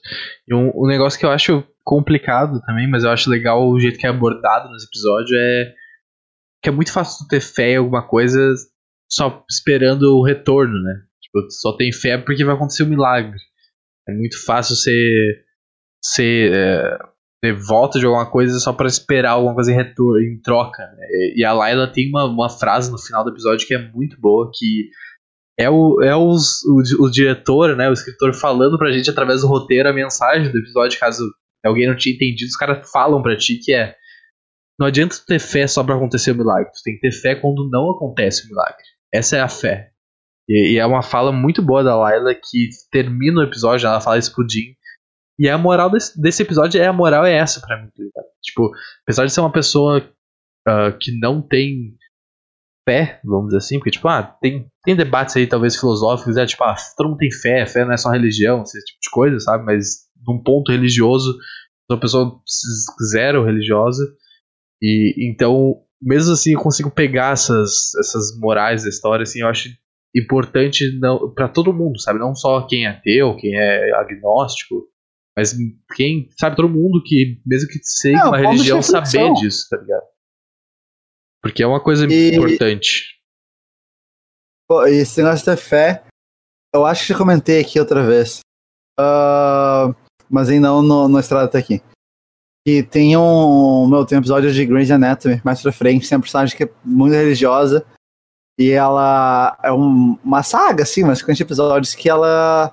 [0.48, 3.98] E um, um negócio que eu acho complicado também, mas eu acho legal o jeito
[3.98, 5.72] que é abordado nos episódios é
[6.62, 8.38] que é muito fácil tu ter fé em alguma coisa
[9.11, 11.02] só esperando o retorno, né?
[11.20, 13.37] Tipo, tu só tem fé porque vai acontecer um milagre.
[14.09, 15.45] É muito fácil ser
[16.05, 16.99] ser é,
[17.43, 20.83] ter volta de alguma coisa só para esperar alguma coisa em retorno, em troca.
[20.97, 21.07] Né?
[21.37, 24.51] E a Layla tem uma, uma frase no final do episódio que é muito boa,
[24.55, 24.91] que
[25.59, 29.49] é o, é os, o, o diretor, né, o escritor falando pra gente através do
[29.49, 31.23] roteiro a mensagem do episódio, caso
[31.65, 33.95] alguém não tinha entendido, os caras falam pra ti que é
[34.81, 37.69] não adianta ter fé só para acontecer o milagre, tu tem que ter fé quando
[37.71, 38.83] não acontece o milagre.
[39.12, 39.91] Essa é a fé.
[40.53, 44.19] E, e é uma fala muito boa da Layla que termina o episódio, ela fala
[44.19, 44.45] isso pro
[45.38, 48.71] e a moral desse, desse episódio é a moral é essa pra mim, tá Tipo,
[49.03, 49.99] apesar de ser uma pessoa
[50.69, 51.97] uh, que não tem
[52.88, 56.62] fé, vamos dizer assim, porque, tipo, ah, tem, tem debates aí, talvez filosóficos, é tipo,
[56.65, 59.65] ah, todo mundo tem fé, fé não é só religião, esse tipo de coisa, sabe?
[59.65, 61.37] Mas num ponto religioso,
[61.91, 62.41] uma pessoa
[63.11, 64.05] zero religiosa,
[64.83, 69.69] e então, mesmo assim, eu consigo pegar essas, essas morais da história, assim, eu acho
[70.14, 70.85] importante
[71.35, 72.18] para todo mundo, sabe?
[72.18, 74.87] Não só quem é ateu, quem é agnóstico,
[75.37, 75.57] mas
[75.94, 80.05] quem sabe todo mundo que, mesmo que seja uma religião, saber disso, tá ligado?
[81.42, 82.37] Porque é uma coisa e...
[82.37, 83.18] importante.
[84.68, 86.05] Pô, e esse negócio da fé,
[86.75, 88.40] eu acho que já comentei aqui outra vez.
[88.98, 89.94] Uh,
[90.31, 91.83] mas ainda não no, no estrada até aqui.
[92.66, 93.88] E tem um.
[93.88, 96.70] Meu, tem um episódio de Grey's Anatomy mais pra frente, tem uma personagem que é
[96.85, 97.85] muito religiosa.
[98.59, 102.73] E ela é um, uma saga, assim, mas com episódios que ela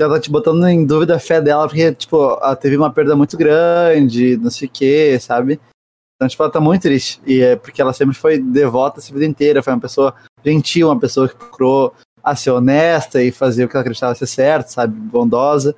[0.00, 3.16] ela tá te botando em dúvida a fé dela, porque, tipo, ela teve uma perda
[3.16, 5.60] muito grande, não sei o que, sabe?
[6.14, 7.20] Então, tipo, ela tá muito triste.
[7.26, 10.14] E é porque ela sempre foi devota essa vida inteira, foi uma pessoa
[10.44, 14.26] gentil, uma pessoa que procurou a ser honesta e fazer o que ela acreditava ser
[14.26, 14.94] certo, sabe?
[14.94, 15.74] Bondosa.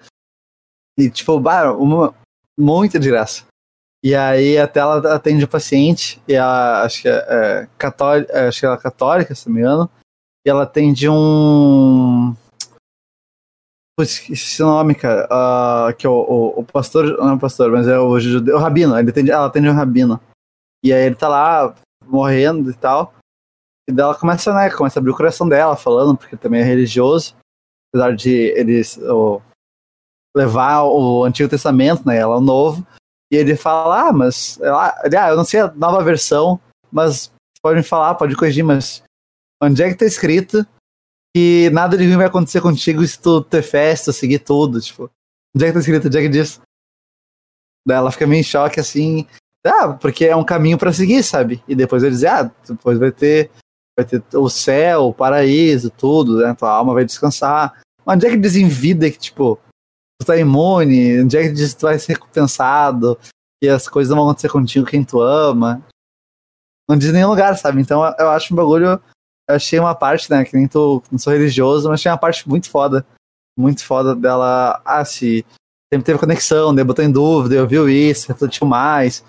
[0.99, 2.15] E, tipo, bah, uma,
[2.59, 3.45] muito de graça.
[4.03, 8.61] E aí até ela atende o paciente, e ela, acho que é, é católica, acho
[8.61, 9.91] que ela é católica, se não me engano,
[10.47, 12.35] e ela atende um
[14.03, 15.27] esqueci o nome, cara.
[15.27, 17.19] Uh, que é o, o, o, pastor.
[17.19, 18.57] Não é o pastor, mas é o judeu.
[18.57, 18.99] O rabino.
[18.99, 20.21] Ele atende, ela atende um rabino.
[20.85, 21.75] E aí ele tá lá
[22.07, 23.15] morrendo e tal.
[23.89, 24.71] E daí ela começa, né?
[24.71, 27.35] Começa a abrir o coração dela, falando, porque também é religioso.
[27.93, 28.99] Apesar de eles
[30.35, 32.17] levar o Antigo Testamento, né?
[32.17, 32.87] Ela o Novo.
[33.31, 34.59] E ele fala, ah, mas.
[34.59, 39.03] Ele, ah, eu não sei a nova versão, mas pode me falar, pode corrigir, mas
[39.62, 40.66] onde é que tá escrito
[41.35, 45.11] que nada de ruim vai acontecer contigo se tu ter festa, seguir tudo, tipo.
[45.55, 46.07] Onde é que tá escrito?
[46.07, 46.61] Onde é que diz?
[47.87, 49.27] Daí ela fica meio em choque, assim.
[49.64, 51.62] Ah, porque é um caminho para seguir, sabe?
[51.69, 53.51] E depois ele diz, ah, depois vai ter,
[53.97, 56.55] vai ter o céu, o paraíso, tudo, né?
[56.55, 57.81] Tua alma vai descansar.
[58.05, 59.59] Mas onde é que diz em vida que, tipo,
[60.24, 61.22] tá imune?
[61.22, 63.18] Onde é que tu vai ser recompensado?
[63.62, 65.83] Que as coisas vão acontecer contigo quem tu ama?
[66.88, 67.80] Não diz nenhum lugar, sabe?
[67.80, 69.00] Então eu acho um bagulho
[69.50, 72.48] eu achei uma parte, né, que nem tô, não sou religioso, mas achei uma parte
[72.48, 73.04] muito foda.
[73.59, 75.44] Muito foda dela, ah, se
[75.92, 79.24] sempre teve conexão, daí botou em dúvida, eu viu isso, refletiu mais.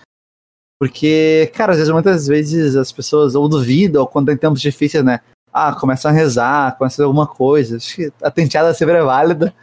[0.80, 5.04] Porque, cara, às vezes, muitas vezes as pessoas ou duvidam, ou quando tem tempos difíceis,
[5.04, 7.78] né, ah, começam a rezar, começam a fazer alguma coisa.
[7.78, 9.54] Acho que a tenteada sempre é válida.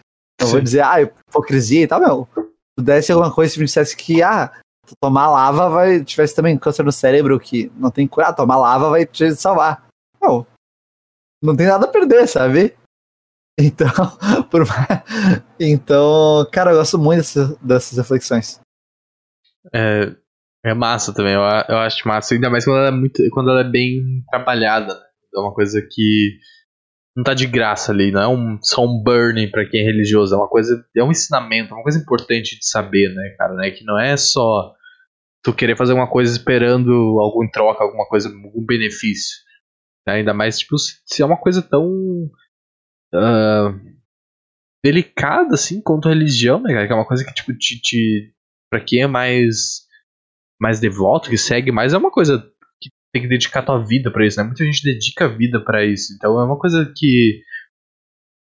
[0.40, 2.28] Não vou dizer, ah, hipocrisia e tal, meu.
[2.34, 4.52] Se pudesse alguma coisa, se me dissesse que, ah,
[5.00, 6.04] tomar lava vai.
[6.04, 9.86] tivesse também câncer no cérebro que não tem cura, ah, tomar lava vai te salvar.
[10.20, 10.46] Não.
[11.42, 12.76] Não tem nada a perder, sabe?
[13.60, 13.88] Então,
[14.52, 14.62] por...
[15.58, 18.60] então, cara, eu gosto muito dessas, dessas reflexões.
[19.74, 20.14] É,
[20.64, 23.62] é massa também, eu, eu acho massa, ainda mais quando ela é, muito, quando ela
[23.62, 24.94] é bem trabalhada.
[24.94, 25.00] Né?
[25.34, 26.38] É uma coisa que
[27.18, 30.32] não tá de graça ali, não é um, só um burning para quem é religioso,
[30.32, 33.72] é uma coisa, é um ensinamento, é uma coisa importante de saber, né, cara, né?
[33.72, 34.72] Que não é só
[35.42, 39.36] tu querer fazer uma coisa esperando algo em troca, alguma coisa, algum benefício.
[40.06, 41.90] Ainda mais, tipo, se é uma coisa tão.
[43.12, 43.98] Uh,
[44.84, 46.86] delicada, assim, quanto a religião, né, cara?
[46.86, 48.32] Que é uma coisa que, tipo, te, te.
[48.70, 49.88] Pra quem é mais.
[50.60, 52.48] Mais devoto, que segue mais, é uma coisa
[53.12, 54.44] tem que dedicar tua vida para isso, né?
[54.44, 56.12] Muita gente dedica a vida para isso.
[56.14, 57.40] Então é uma coisa que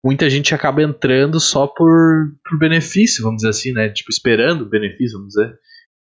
[0.04, 3.88] muita gente acaba entrando só por, por benefício, vamos dizer assim, né?
[3.88, 5.58] Tipo, esperando benefício, vamos dizer.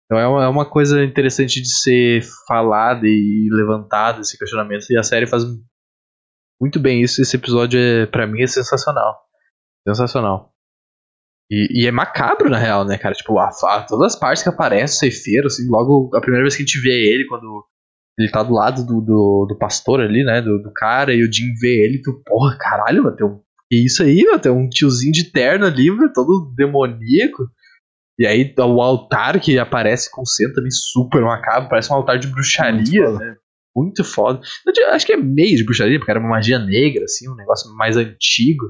[0.07, 4.87] Então é uma, é uma coisa interessante de ser falada e levantada esse questionamento.
[4.91, 5.45] E a série faz
[6.61, 7.21] muito bem isso.
[7.21, 9.17] Esse episódio, é, para mim, é sensacional.
[9.87, 10.53] Sensacional.
[11.51, 13.15] E, e, é macabro, na real, né, cara?
[13.15, 16.55] Tipo, a, a, todas as partes que aparece o ceifeiro, assim, logo a primeira vez
[16.55, 17.65] que a gente vê ele, quando
[18.19, 21.33] ele tá do lado do, do, do pastor ali, né, do, do, cara, e o
[21.33, 24.69] Jim vê ele, tu, porra, caralho, mano, tem um, que isso aí, mano, tem um
[24.69, 27.49] tiozinho de terno ali, mano, todo demoníaco.
[28.19, 32.27] E aí o altar que aparece com cena também super macabro, parece um altar de
[32.27, 33.37] bruxaria, Muito né?
[33.77, 34.41] Muito foda.
[34.91, 37.97] Acho que é meio de bruxaria, porque era uma magia negra, assim, um negócio mais
[37.97, 38.65] antigo.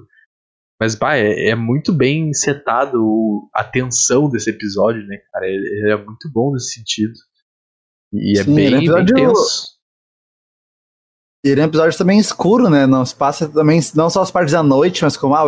[0.78, 5.46] Mas, pá, é, é, muito bem setado a tensão desse episódio, né, cara?
[5.46, 7.14] Ele, é muito bom nesse sentido.
[8.12, 9.78] E é Sim, bem, bem tenso.
[11.44, 12.86] E ele é um episódio também escuro, né?
[12.86, 15.46] Não se passa também, não só as partes da noite, mas como ah,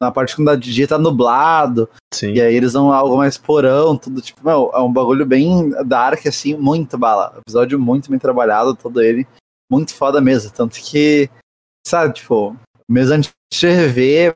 [0.00, 1.88] na parte quando de dia tá nublado.
[2.12, 2.32] Sim.
[2.32, 6.26] E aí eles dão algo mais porão, tudo tipo, meu, é um bagulho bem dark,
[6.26, 7.38] assim, muito bala.
[7.38, 9.26] Episódio muito bem trabalhado, todo ele.
[9.70, 10.50] Muito foda mesmo.
[10.50, 11.30] Tanto que,
[11.86, 12.56] sabe, tipo,
[12.90, 14.34] mesmo antes de rever,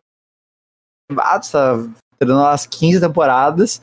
[1.18, 1.74] ah, tá
[2.18, 3.82] treinando as 15 temporadas.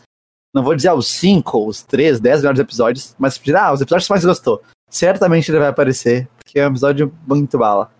[0.53, 4.13] Não vou dizer os 5, os 3, 10 melhores episódios, mas ah, os episódios que
[4.13, 4.61] mais gostou.
[4.89, 7.91] Certamente ele vai aparecer, porque é um episódio muito bala.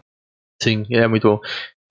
[0.62, 1.40] Sim, é muito bom.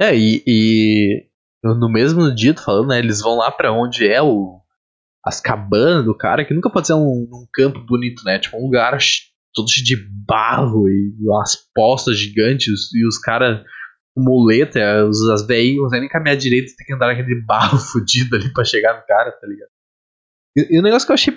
[0.01, 1.27] É, e, e
[1.64, 2.98] no mesmo dia, tô falando, né?
[2.98, 4.61] Eles vão lá para onde é o.
[5.25, 8.38] As cabanas do cara, que nunca pode ser um, um campo bonito, né?
[8.40, 8.98] Tipo, um lugar
[9.55, 9.96] todo cheio de
[10.27, 13.62] barro e umas postas gigantes e os caras
[14.16, 18.53] muleta, os, as velhinhas não nem caminhar direito, tem que andar naquele barro fudido ali
[18.53, 19.72] pra chegar no cara, tá ligado?
[20.57, 21.35] E, e o negócio que eu achei.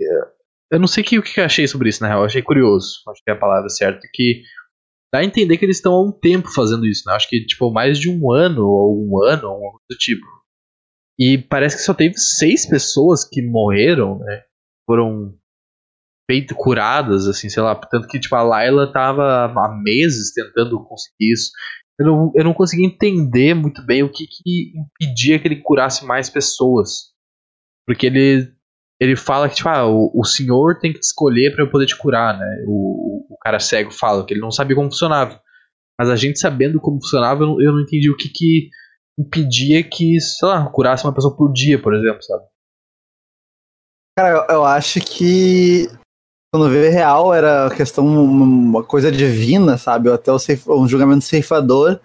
[0.00, 0.36] É,
[0.72, 3.02] eu não sei que, o que eu achei sobre isso, na real, eu achei curioso,
[3.08, 4.42] acho que é a palavra certa, que
[5.12, 7.14] dá a entender que eles estão há um tempo fazendo isso, né?
[7.14, 10.26] Acho que, tipo, mais de um ano, ou um ano, ou algo do tipo.
[11.18, 14.42] E parece que só teve seis pessoas que morreram, né?
[14.86, 15.34] Foram
[16.30, 17.74] feito, curadas, assim, sei lá.
[17.74, 21.50] Tanto que, tipo, a Layla tava há meses tentando conseguir isso
[21.98, 26.04] eu não, eu não consegui entender muito bem o que, que impedia que ele curasse
[26.04, 27.14] mais pessoas.
[27.86, 28.52] Porque ele,
[29.00, 31.86] ele fala que, tipo, ah, o, o senhor tem que te escolher para eu poder
[31.86, 32.64] te curar, né?
[32.66, 35.40] O, o cara cego fala que ele não sabia como funcionava.
[35.98, 38.68] Mas a gente sabendo como funcionava, eu não, eu não entendi o que, que
[39.18, 42.44] impedia que, sei lá, curasse uma pessoa por dia, por exemplo, sabe?
[44.18, 45.88] Cara, eu, eu acho que
[46.52, 50.08] quando vê real era questão uma coisa divina, sabe?
[50.08, 52.00] Ou até um julgamento ceifador.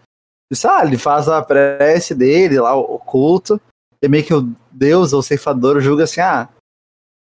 [0.51, 3.59] Disse, ah, ele faz a prece dele lá, o culto,
[4.01, 6.49] e meio que o Deus ou o ceifador julga assim, ah,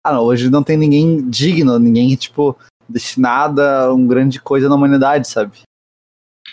[0.04, 2.58] ah não, hoje não tem ninguém digno, ninguém, tipo,
[2.88, 5.62] destinado a uma grande coisa na humanidade, sabe?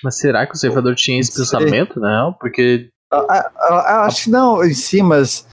[0.03, 2.01] Mas será que o ceifador tinha esse pensamento?
[2.01, 2.89] Não, porque.
[3.13, 5.47] Eu, eu, eu acho que não em si, mas.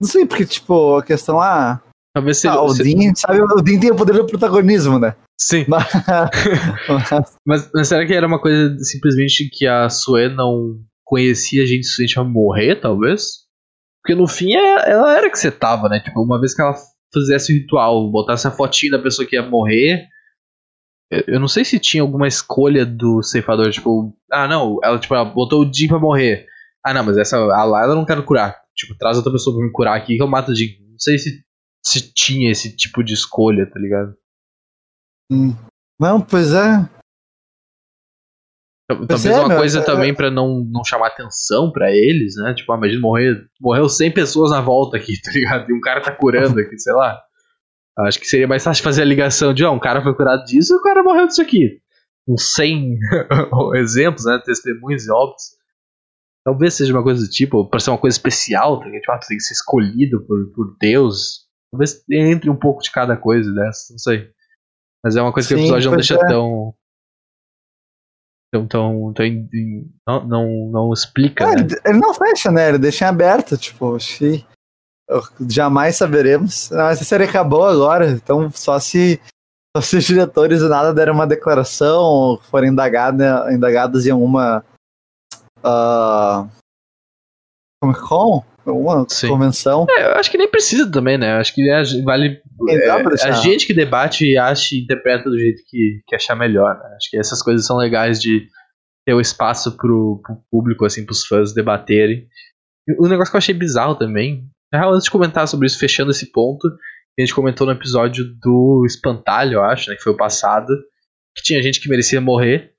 [0.00, 1.82] Não sei, porque, tipo, a questão, ah,
[2.18, 2.54] Talvez seja.
[2.54, 5.14] Ah, o Dean, sabe, o tem o poder do protagonismo, né?
[5.40, 5.66] Sim.
[7.46, 11.86] mas, mas, será que era uma coisa simplesmente que a Sue não conhecia a gente
[11.86, 13.46] suficiente pra morrer, talvez?
[14.08, 16.00] Porque no fim é, ela era que você tava, né?
[16.00, 16.74] Tipo, uma vez que ela
[17.12, 20.08] fizesse o ritual, botasse a fotinha da pessoa que ia morrer.
[21.26, 25.26] Eu não sei se tinha alguma escolha do ceifador, tipo, ah não, ela tipo, ela
[25.26, 26.46] botou o Jim pra morrer.
[26.82, 28.58] Ah não, mas essa a Layla não quero curar.
[28.74, 30.68] Tipo, traz outra pessoa pra me curar aqui que eu mato o Jim.
[30.88, 31.44] Não sei se
[31.84, 34.16] se tinha esse tipo de escolha, tá ligado?
[36.00, 36.88] Não, pois é.
[38.88, 40.14] Talvez é, uma coisa é, também é...
[40.14, 42.54] para não, não chamar atenção para eles, né?
[42.54, 45.70] Tipo, ah, imagina morrer, morreu 100 pessoas na volta aqui, tá ligado?
[45.70, 47.20] E um cara tá curando aqui, sei lá.
[48.00, 50.72] Acho que seria mais fácil fazer a ligação de, ó, um cara foi curado disso
[50.72, 51.80] e o cara morreu disso aqui.
[52.26, 52.98] Uns 100
[53.76, 54.40] exemplos, né?
[54.44, 55.58] Testemunhos e óbitos.
[56.44, 59.00] Talvez seja uma coisa do tipo, pra ser uma coisa especial, tá ligado?
[59.00, 62.90] Tipo, ah, tu tem que ser escolhido por, por Deus Talvez entre um pouco de
[62.90, 64.30] cada coisa dessa, não sei.
[65.04, 66.26] Mas é uma coisa Sim, que o episódio não deixa é.
[66.26, 66.74] tão.
[68.50, 69.26] Tão, tão, tão
[70.06, 71.44] não, não, não explica.
[71.44, 71.66] É, né?
[71.84, 72.70] Ele não fecha, né?
[72.70, 74.46] Ele deixa em aberto, tipo, acho que
[75.48, 76.70] jamais saberemos.
[76.70, 79.20] Mas a série acabou agora, então só se,
[79.76, 84.64] só se os diretores do nada deram uma declaração ou forem indagada, indagados em alguma.
[85.58, 86.48] Uh,
[87.82, 88.44] Comic Con?
[88.72, 89.28] Uma Sim.
[89.28, 89.86] convenção.
[89.90, 91.32] É, eu acho que nem precisa também, né?
[91.32, 92.40] Eu acho que é, vale.
[92.68, 96.74] É, a gente que debate e acha e interpreta do jeito que, que achar melhor,
[96.74, 96.96] né?
[96.96, 98.46] Acho que essas coisas são legais de
[99.06, 102.26] ter o espaço pro, pro público, assim, pros fãs debaterem.
[102.98, 104.44] O negócio que eu achei bizarro também.
[104.72, 108.24] Na real, antes de comentar sobre isso, fechando esse ponto, a gente comentou no episódio
[108.40, 109.96] do Espantalho, eu acho, né?
[109.96, 110.72] Que foi o passado.
[111.34, 112.72] Que tinha gente que merecia morrer.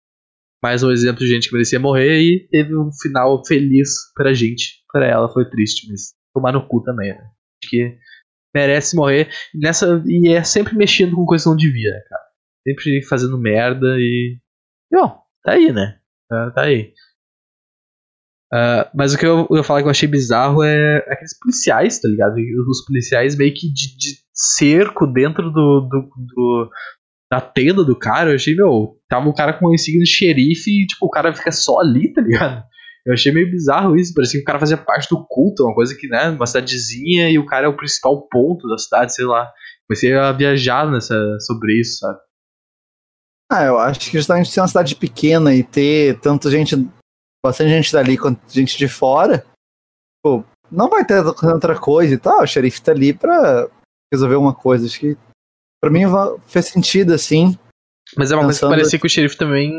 [0.61, 4.79] Mais um exemplo de gente que merecia morrer e teve um final feliz pra gente.
[4.91, 7.21] Pra ela foi triste, mas tomar no cu também, né?
[7.21, 7.97] Acho que
[8.53, 12.23] merece morrer nessa e é sempre mexendo com coisa que não devia, né, cara?
[12.67, 14.37] Sempre fazendo merda e.
[14.91, 15.99] E, ó, tá aí, né?
[16.27, 16.93] Tá, tá aí.
[18.51, 22.09] Uh, mas o que eu, eu falar que eu achei bizarro é aqueles policiais, tá
[22.09, 22.35] ligado?
[22.67, 26.69] Os policiais meio que de, de cerco dentro do, do, do,
[27.31, 28.31] da tenda do cara.
[28.31, 31.33] Eu achei, meu, tava o cara com o insígnia de xerife e, tipo, o cara
[31.33, 32.63] fica só ali, tá ligado?
[33.05, 35.95] Eu achei meio bizarro isso, parecia que o cara fazia parte do culto, uma coisa
[35.97, 39.49] que, né, uma cidadezinha e o cara é o principal ponto da cidade, sei lá.
[39.87, 42.19] Comecei a viajar nessa, sobre isso, sabe?
[43.51, 46.75] Ah, eu acho que justamente ser uma cidade pequena e ter tanta gente
[47.43, 49.43] bastante gente dali quanto gente de fora,
[50.23, 52.43] pô, não vai ter outra coisa e tal.
[52.43, 53.67] O xerife tá ali pra
[54.13, 54.85] resolver uma coisa.
[54.85, 55.17] Acho que
[55.81, 56.03] pra mim
[56.47, 57.57] fez sentido, assim.
[58.17, 59.73] Mas é uma coisa que parecia que o xerife também.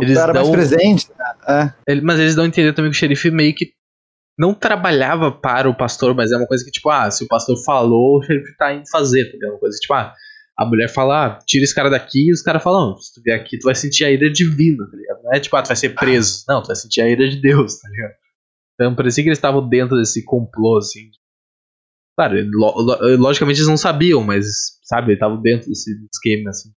[0.00, 0.42] Eles era dão...
[0.42, 1.34] mais presente, né?
[1.48, 1.92] É.
[1.92, 3.72] Ele, mas eles dão a entender também que o xerife meio que
[4.38, 7.56] não trabalhava para o pastor, mas é uma coisa que, tipo, ah, se o pastor
[7.64, 10.14] falou, o xerife tá indo fazer, tá Uma coisa tipo, ah,
[10.58, 13.40] a mulher fala, ah, tira esse cara daqui, e os caras falam, se tu vier
[13.40, 15.22] aqui, tu vai sentir a ira divina, tá ligado?
[15.22, 16.44] Não é tipo, ah, tu vai ser preso.
[16.46, 18.14] Não, tu vai sentir a ira de Deus, tá ligado?
[18.74, 21.10] Então parecia que eles estavam dentro desse complô, assim.
[22.16, 24.46] Claro, lo logicamente eles não sabiam, mas,
[24.82, 26.70] sabe, eles estavam dentro desse esquema, assim.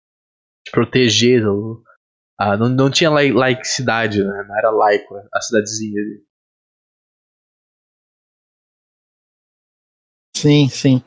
[0.67, 1.43] De proteger.
[1.45, 4.45] Não, não tinha laicidade, né?
[4.49, 6.01] Não era laico a cidadezinha.
[10.37, 11.03] Sim, sim.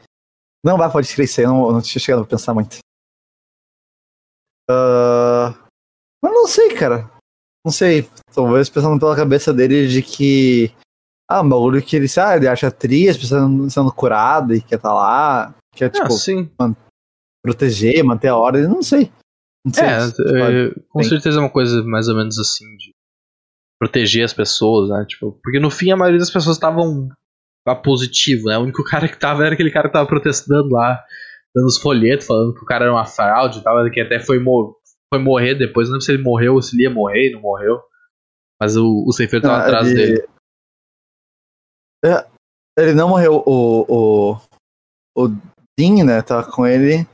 [0.64, 2.78] Não vai, pode crescer, não, não tinha chegado a pensar muito.
[4.70, 5.52] Uh,
[6.24, 7.10] mas não sei, cara.
[7.66, 8.10] Não sei.
[8.34, 10.74] Talvez pensando pela cabeça dele de que.
[11.32, 14.90] Ah, um bagulho que ele, ah, ele acha triste, sendo, sendo curado e quer estar
[14.90, 15.56] tá lá.
[15.74, 16.52] Quer, ah, tipo.
[16.60, 16.76] Man
[17.44, 19.12] proteger, manter a ordem, não sei.
[19.66, 22.94] Não sei é, é com certeza é uma coisa mais ou menos assim de
[23.80, 25.06] proteger as pessoas, né?
[25.08, 27.10] Tipo, porque no fim a maioria das pessoas estavam
[27.84, 28.58] positivo, né?
[28.58, 31.04] O único cara que tava era aquele cara que tava protestando lá,
[31.56, 34.40] dando os folhetos, falando que o cara era uma fraude e tal, que até foi,
[34.40, 34.76] mo
[35.14, 35.88] foi morrer depois.
[35.88, 37.80] Não lembro se ele morreu ou se ele ia morrer e não morreu.
[38.60, 39.96] Mas o, o Seifer tava ah, atrás ele...
[39.96, 40.28] dele.
[42.04, 42.28] É,
[42.78, 43.44] ele não morreu.
[43.46, 44.38] O, o,
[45.18, 45.28] o
[45.78, 46.22] Dean, né?
[46.22, 47.08] Tava com ele.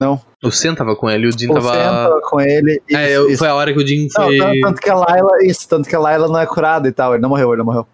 [0.00, 0.20] Não.
[0.44, 1.70] O Sen tava com ele, o o tava.
[1.70, 2.82] O Sen tava com ele.
[2.86, 4.36] Isso, é, eu, foi a hora que o Dean foi.
[4.36, 7.14] Não, tanto que a Layla, isso, tanto que a Layla não é curada e tal.
[7.14, 7.88] Ele não morreu, ele não morreu.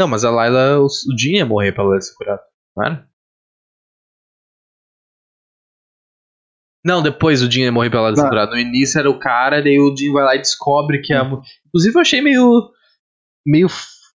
[0.00, 2.42] Não, mas a Layla, o, o Jin ia morrer pra ela ser curada,
[2.76, 3.08] não era?
[6.84, 8.50] Não, depois o Jin ia morrer pra ela ser curada.
[8.50, 11.22] No início era o cara, daí o Jin vai lá e descobre que a.
[11.68, 12.72] Inclusive eu achei meio.
[13.46, 13.68] meio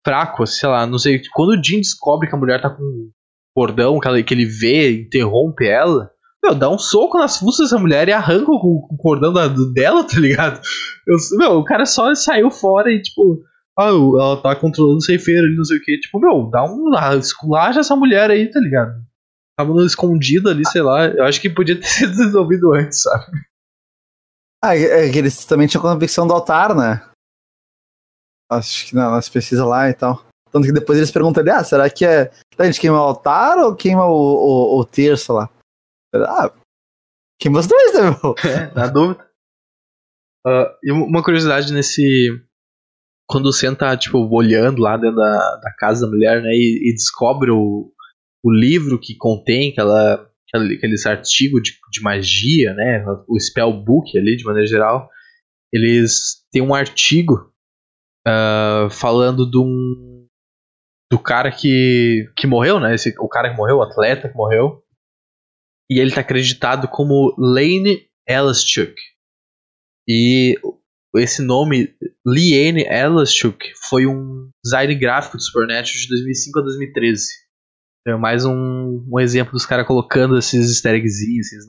[0.05, 1.21] fraco, sei lá, não sei.
[1.33, 3.11] Quando o Jin descobre que a mulher tá com um
[3.55, 6.11] cordão que, ela, que ele vê, interrompe ela.
[6.43, 10.03] Meu, dá um soco nas fuças dessa mulher e arranca o, o cordão da, dela,
[10.03, 10.59] tá ligado?
[11.07, 13.41] Eu, meu, o cara só saiu fora e, tipo,
[13.79, 15.97] ah, ela tá controlando o ceifeiro ali, não sei o que.
[15.99, 16.91] Tipo, meu, dá um.
[17.17, 18.93] Esculacha essa mulher aí, tá ligado?
[19.57, 21.05] Tava escondida ali, sei lá.
[21.05, 23.25] Eu acho que podia ter sido resolvido antes, sabe?
[24.63, 27.01] Ah, é, é que eles também tinham convicção do altar, né?
[28.57, 30.25] Acho que nas pesquisas lá e tal.
[30.51, 32.31] Tanto que depois eles perguntam ali, ah, será que é.
[32.57, 35.49] A gente queima o altar ou queima o, o, o terço lá?
[36.15, 36.51] Ah,
[37.39, 38.35] queima os dois, né, meu?
[38.45, 39.27] É, na dúvida.
[40.45, 42.29] Uh, e uma curiosidade nesse,
[43.27, 46.93] quando o tá, tipo, olhando lá dentro da, da casa da mulher, né, e, e
[46.93, 47.91] descobre o,
[48.43, 54.35] o livro que contém aquela, aquele, aqueles artigos de, de magia, né, o spellbook ali,
[54.35, 55.09] de maneira geral,
[55.71, 57.52] eles têm um artigo
[58.27, 60.27] uh, falando de um,
[61.11, 64.83] do cara que, que morreu, né, esse, o cara que morreu, o atleta que morreu,
[65.89, 68.95] e ele tá acreditado como Lane Elaschuk.
[70.07, 70.59] E
[71.15, 77.43] esse nome, Liane Elaschuk, foi um design gráfico do Supernatural de 2005 a 2013.
[78.07, 81.65] É mais um, um exemplo dos caras colocando esses easter esses.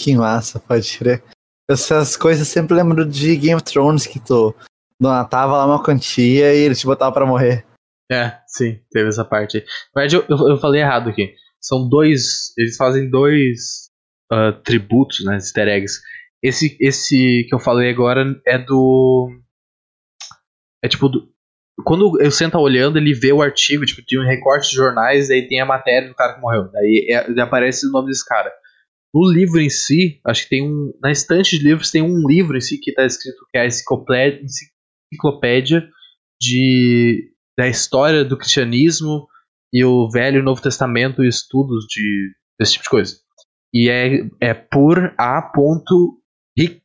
[0.00, 1.22] Que massa, pode crer.
[1.70, 4.54] Essas coisas sempre lembro de Game of Thrones que tu
[5.00, 7.66] donatava lá uma quantia e ele te botava pra morrer.
[8.10, 9.58] É, sim, teve essa parte.
[9.94, 11.34] Na verdade, eu, eu, eu falei errado aqui.
[11.60, 12.54] São dois.
[12.56, 13.90] Eles fazem dois
[14.32, 15.34] uh, tributos, né?
[15.34, 16.00] Easter eggs.
[16.42, 19.28] Esse, esse que eu falei agora é do.
[20.82, 21.08] É tipo.
[21.08, 21.28] Do,
[21.84, 25.46] quando eu sento olhando, ele vê o artigo, tipo, tem um recorte de jornais, aí
[25.46, 26.68] tem a matéria do cara que morreu.
[26.72, 28.50] Daí é, aparece o nome desse cara.
[29.14, 30.92] No livro em si, acho que tem um.
[31.02, 33.66] Na estante de livros tem um livro em si que tá escrito que é a
[33.66, 35.88] enciclopédia
[36.40, 39.26] de, da história do cristianismo
[39.72, 43.16] e o Velho e Novo Testamento e estudos de, desse tipo de coisa.
[43.72, 45.52] E é, é por A.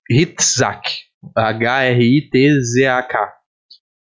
[0.09, 0.89] Hitzak.
[1.35, 3.33] H-R-I-T-Z-A-K.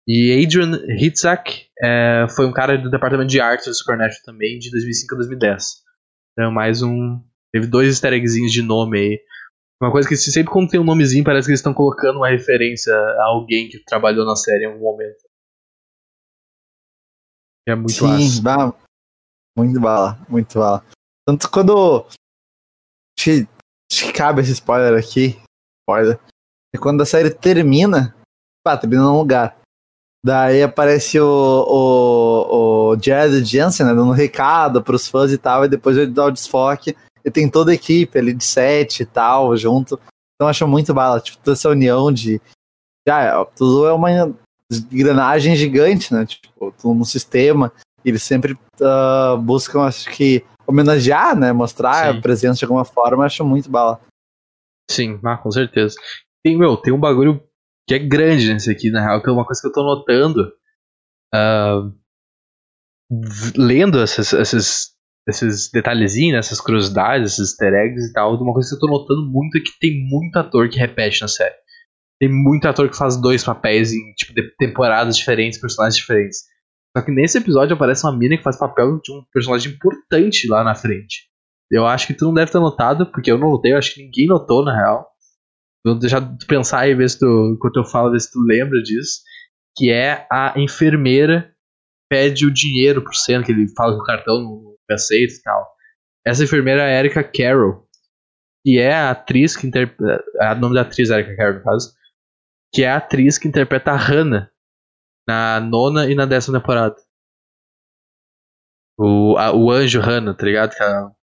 [0.08, 4.70] E Adrian Hitzak é, foi um cara do departamento de arte do Supernatural também, de
[4.70, 5.64] 2005 a 2010.
[6.32, 7.20] Então, mais um.
[7.52, 9.24] Teve dois easter eggzinhos de nome aí.
[9.82, 12.94] Uma coisa que sempre quando tem um nomezinho, parece que eles estão colocando uma referência
[12.94, 15.26] a alguém que trabalhou na série em algum momento.
[17.68, 18.74] É muito Sim, bala.
[19.56, 20.84] Muito bala, muito bala.
[21.26, 22.06] Tanto quando.
[23.18, 23.46] Acho
[24.06, 25.38] que cabe esse spoiler aqui.
[25.82, 26.18] Spoiler.
[26.74, 28.14] É quando a série termina.
[28.64, 29.58] Pá, termina num lugar.
[30.24, 35.64] Daí aparece o, o, o Jared Jensen, né, dando um recado pros fãs e tal,
[35.64, 36.96] e depois ele dá o desfoque.
[37.26, 39.98] E tem toda a equipe ali de sete e tal, junto.
[40.34, 42.40] Então acho muito bala, tipo, toda essa união de.
[43.06, 44.10] Já, tudo é uma
[44.70, 46.24] engrenagem gigante, né?
[46.24, 47.72] Tipo, tudo no sistema.
[48.04, 51.52] E eles sempre uh, buscam, acho que, homenagear, né?
[51.52, 52.18] Mostrar Sim.
[52.18, 54.00] a presença de alguma forma, acho muito bala.
[54.88, 55.96] Sim, ah, com certeza.
[56.44, 57.42] Tem, meu, tem um bagulho
[57.88, 60.52] que é grande nesse aqui, na real, que é uma coisa que eu tô notando.
[61.34, 61.92] Uh,
[63.56, 64.95] lendo essas, esses,
[65.28, 69.28] esses detalhezinhos, essas curiosidades, esses easter eggs e tal, uma coisa que eu tô notando
[69.28, 71.54] muito é que tem muito ator que repete na série.
[72.18, 76.38] Tem muito ator que faz dois papéis em tipo, temporadas diferentes, personagens diferentes.
[76.96, 80.64] Só que nesse episódio aparece uma mina que faz papel de um personagem importante lá
[80.64, 81.28] na frente.
[81.70, 84.02] Eu acho que tu não deve ter notado, porque eu não notei, eu acho que
[84.02, 85.06] ninguém notou na real.
[85.84, 88.80] Vou deixar tu pensar aí, ver se tu, enquanto eu falo, ver se tu lembra
[88.82, 89.20] disso.
[89.76, 91.52] Que é a enfermeira
[92.08, 95.76] pede o dinheiro pro Senna, que ele fala com o cartão aceito e tal.
[96.26, 97.86] Essa enfermeira é a Erika Carroll,
[98.64, 100.24] que é a atriz que interpreta.
[100.40, 101.94] É, o nome da atriz é Erika Carroll, no caso.
[102.74, 104.50] Que é a atriz que interpreta a Hannah
[105.26, 106.96] na nona e na décima temporada.
[108.98, 110.70] O, a, o anjo Hannah, tá ligado?
[110.70, 110.84] Que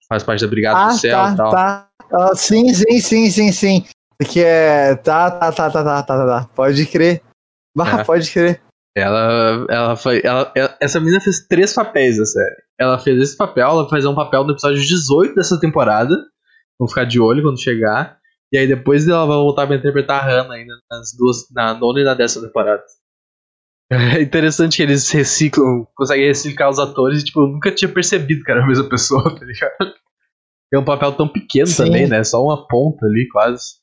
[0.08, 1.50] faz parte da Brigada ah, do Céu tá, e tal.
[1.50, 1.88] Tá.
[2.10, 3.84] Uh, sim, sim, sim, sim, sim.
[4.30, 4.96] Que é.
[4.96, 6.26] Tá, tá, tá, tá, tá, tá, tá.
[6.26, 6.50] tá.
[6.54, 7.22] Pode crer.
[7.76, 8.04] Bah, é.
[8.04, 8.60] pode crer.
[8.96, 10.20] Ela, ela foi.
[10.24, 12.56] Ela, ela, essa menina fez três papéis da série.
[12.78, 16.14] Ela fez esse papel, ela vai fazer um papel no episódio 18 dessa temporada.
[16.78, 18.18] Vamos ficar de olho quando chegar.
[18.52, 21.50] E aí depois ela vai voltar pra interpretar a Hannah ainda nas duas.
[21.52, 22.82] Na nona e na décima temporada.
[23.90, 28.50] É interessante que eles reciclam, conseguem reciclar os atores, tipo, eu nunca tinha percebido que
[28.50, 29.94] era a mesma pessoa, tá ligado?
[30.72, 31.84] É um papel tão pequeno Sim.
[31.84, 32.22] também, né?
[32.22, 33.76] Só uma ponta ali, quase.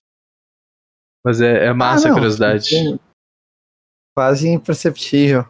[1.25, 2.99] Mas é, é massa ah, não, a curiosidade.
[4.15, 5.41] Quase imperceptível.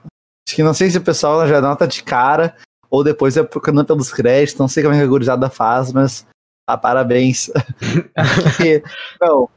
[0.48, 2.56] Acho que não sei se o pessoal já nota de cara
[2.90, 6.26] ou depois é procurando pelos créditos, não sei como é que a gurizada faz, mas
[6.68, 7.52] ah, parabéns.
[9.22, 9.50] não,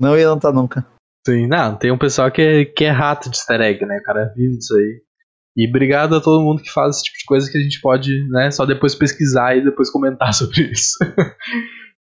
[0.00, 0.86] não ia notar nunca.
[1.26, 3.98] Sim, não, tem um pessoal que é, que é rato de easter egg, né?
[3.98, 5.02] O cara vive disso aí.
[5.58, 8.28] E obrigado a todo mundo que faz esse tipo de coisa que a gente pode,
[8.28, 10.96] né, só depois pesquisar e depois comentar sobre isso.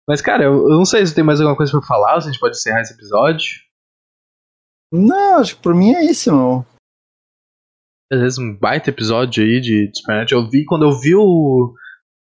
[0.07, 2.31] Mas, cara, eu, eu, não sei se tem mais alguma coisa pra falar, se a
[2.31, 3.45] gente pode encerrar esse episódio.
[4.93, 6.63] Não, acho que por mim é isso, meu.
[8.11, 10.43] Às vezes um baita episódio aí de, de Supernatural.
[10.43, 11.73] Eu vi, quando eu vi o,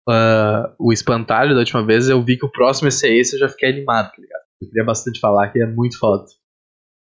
[0.08, 3.40] uh, o espantalho da última vez, eu vi que o próximo ia ser esse, eu
[3.40, 4.42] já fiquei animado, tá ligado?
[4.62, 6.24] Eu queria bastante falar, que é muito foda.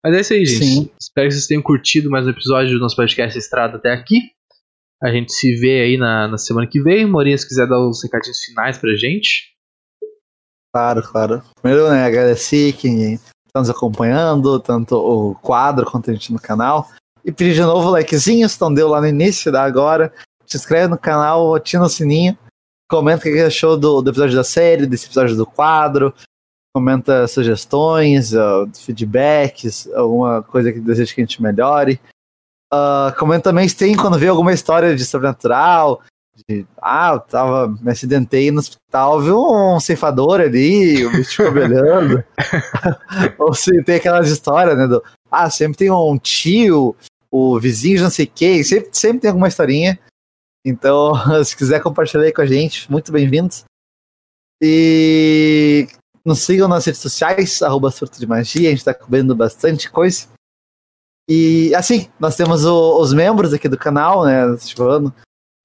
[0.03, 0.65] Mas é isso aí, gente.
[0.65, 0.91] Sim.
[0.99, 4.19] Espero que vocês tenham curtido mais um episódio do nosso podcast Estrada até aqui.
[5.01, 7.05] A gente se vê aí na, na semana que vem.
[7.05, 9.55] Morinha, se quiser dar os recadinhos finais pra gente.
[10.73, 11.41] Claro, claro.
[11.61, 13.17] Primeiro, né, agradecer quem
[13.57, 16.89] está nos acompanhando, tanto o quadro quanto a gente no canal.
[17.25, 20.13] E pedir de novo o likezinho, se não deu lá no início, dá agora.
[20.45, 22.37] Se inscreve no canal, ativa o sininho.
[22.89, 26.13] Comenta o que achou do, do episódio da série, desse episódio do quadro.
[26.73, 31.99] Comenta sugestões, uh, feedbacks, alguma coisa que deseja que a gente melhore.
[32.73, 36.01] Uh, comenta também se tem quando vê alguma história de sobrenatural,
[36.47, 42.23] de, ah, eu tava, me acidentei no hospital, viu um ceifador ali, o bicho olhando.
[43.39, 46.95] Ou se tem aquelas histórias, né, do, ah, sempre tem um tio,
[47.31, 49.99] o vizinho de não sei quem, sempre, sempre tem alguma historinha.
[50.65, 51.13] Então,
[51.43, 53.63] se quiser compartilhar aí com a gente, muito bem-vindos.
[54.61, 55.87] E
[56.25, 60.27] nos sigam nas redes sociais, arroba surto de magia, a gente tá cobrindo bastante coisa.
[61.29, 65.13] E assim, nós temos o, os membros aqui do canal, né, Silvano,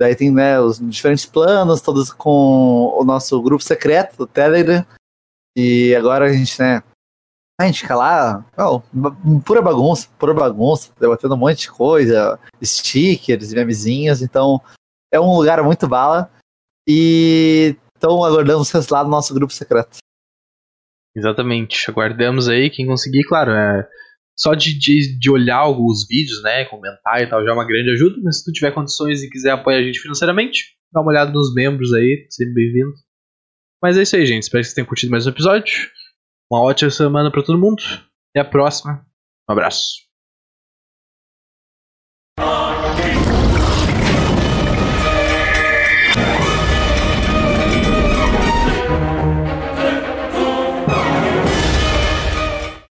[0.02, 4.84] Daí tem né, os diferentes planos, todos com o nosso grupo secreto do Telegram.
[5.56, 6.82] E agora a gente, né?
[7.60, 8.80] A gente fica lá, oh,
[9.44, 14.22] pura bagunça, pura bagunça, debatendo um monte de coisa, stickers, memezinhos.
[14.22, 14.60] Então
[15.12, 16.28] é um lugar muito bala.
[16.84, 19.98] E então aguardamos vocês lá no nosso grupo secreto.
[21.14, 22.68] Exatamente, aguardamos aí.
[22.70, 23.88] Quem conseguir, claro, é
[24.38, 27.90] só de, de, de olhar os vídeos, né, comentar e tal, já é uma grande
[27.90, 28.16] ajuda.
[28.22, 31.54] Mas se tu tiver condições e quiser apoiar a gente financeiramente, dá uma olhada nos
[31.54, 32.92] membros aí, sempre bem-vindo.
[33.82, 34.44] Mas é isso aí, gente.
[34.44, 35.90] Espero que vocês tenham curtido mais um episódio.
[36.50, 37.82] Uma ótima semana para todo mundo.
[38.30, 39.04] Até a próxima.
[39.48, 40.02] Um abraço.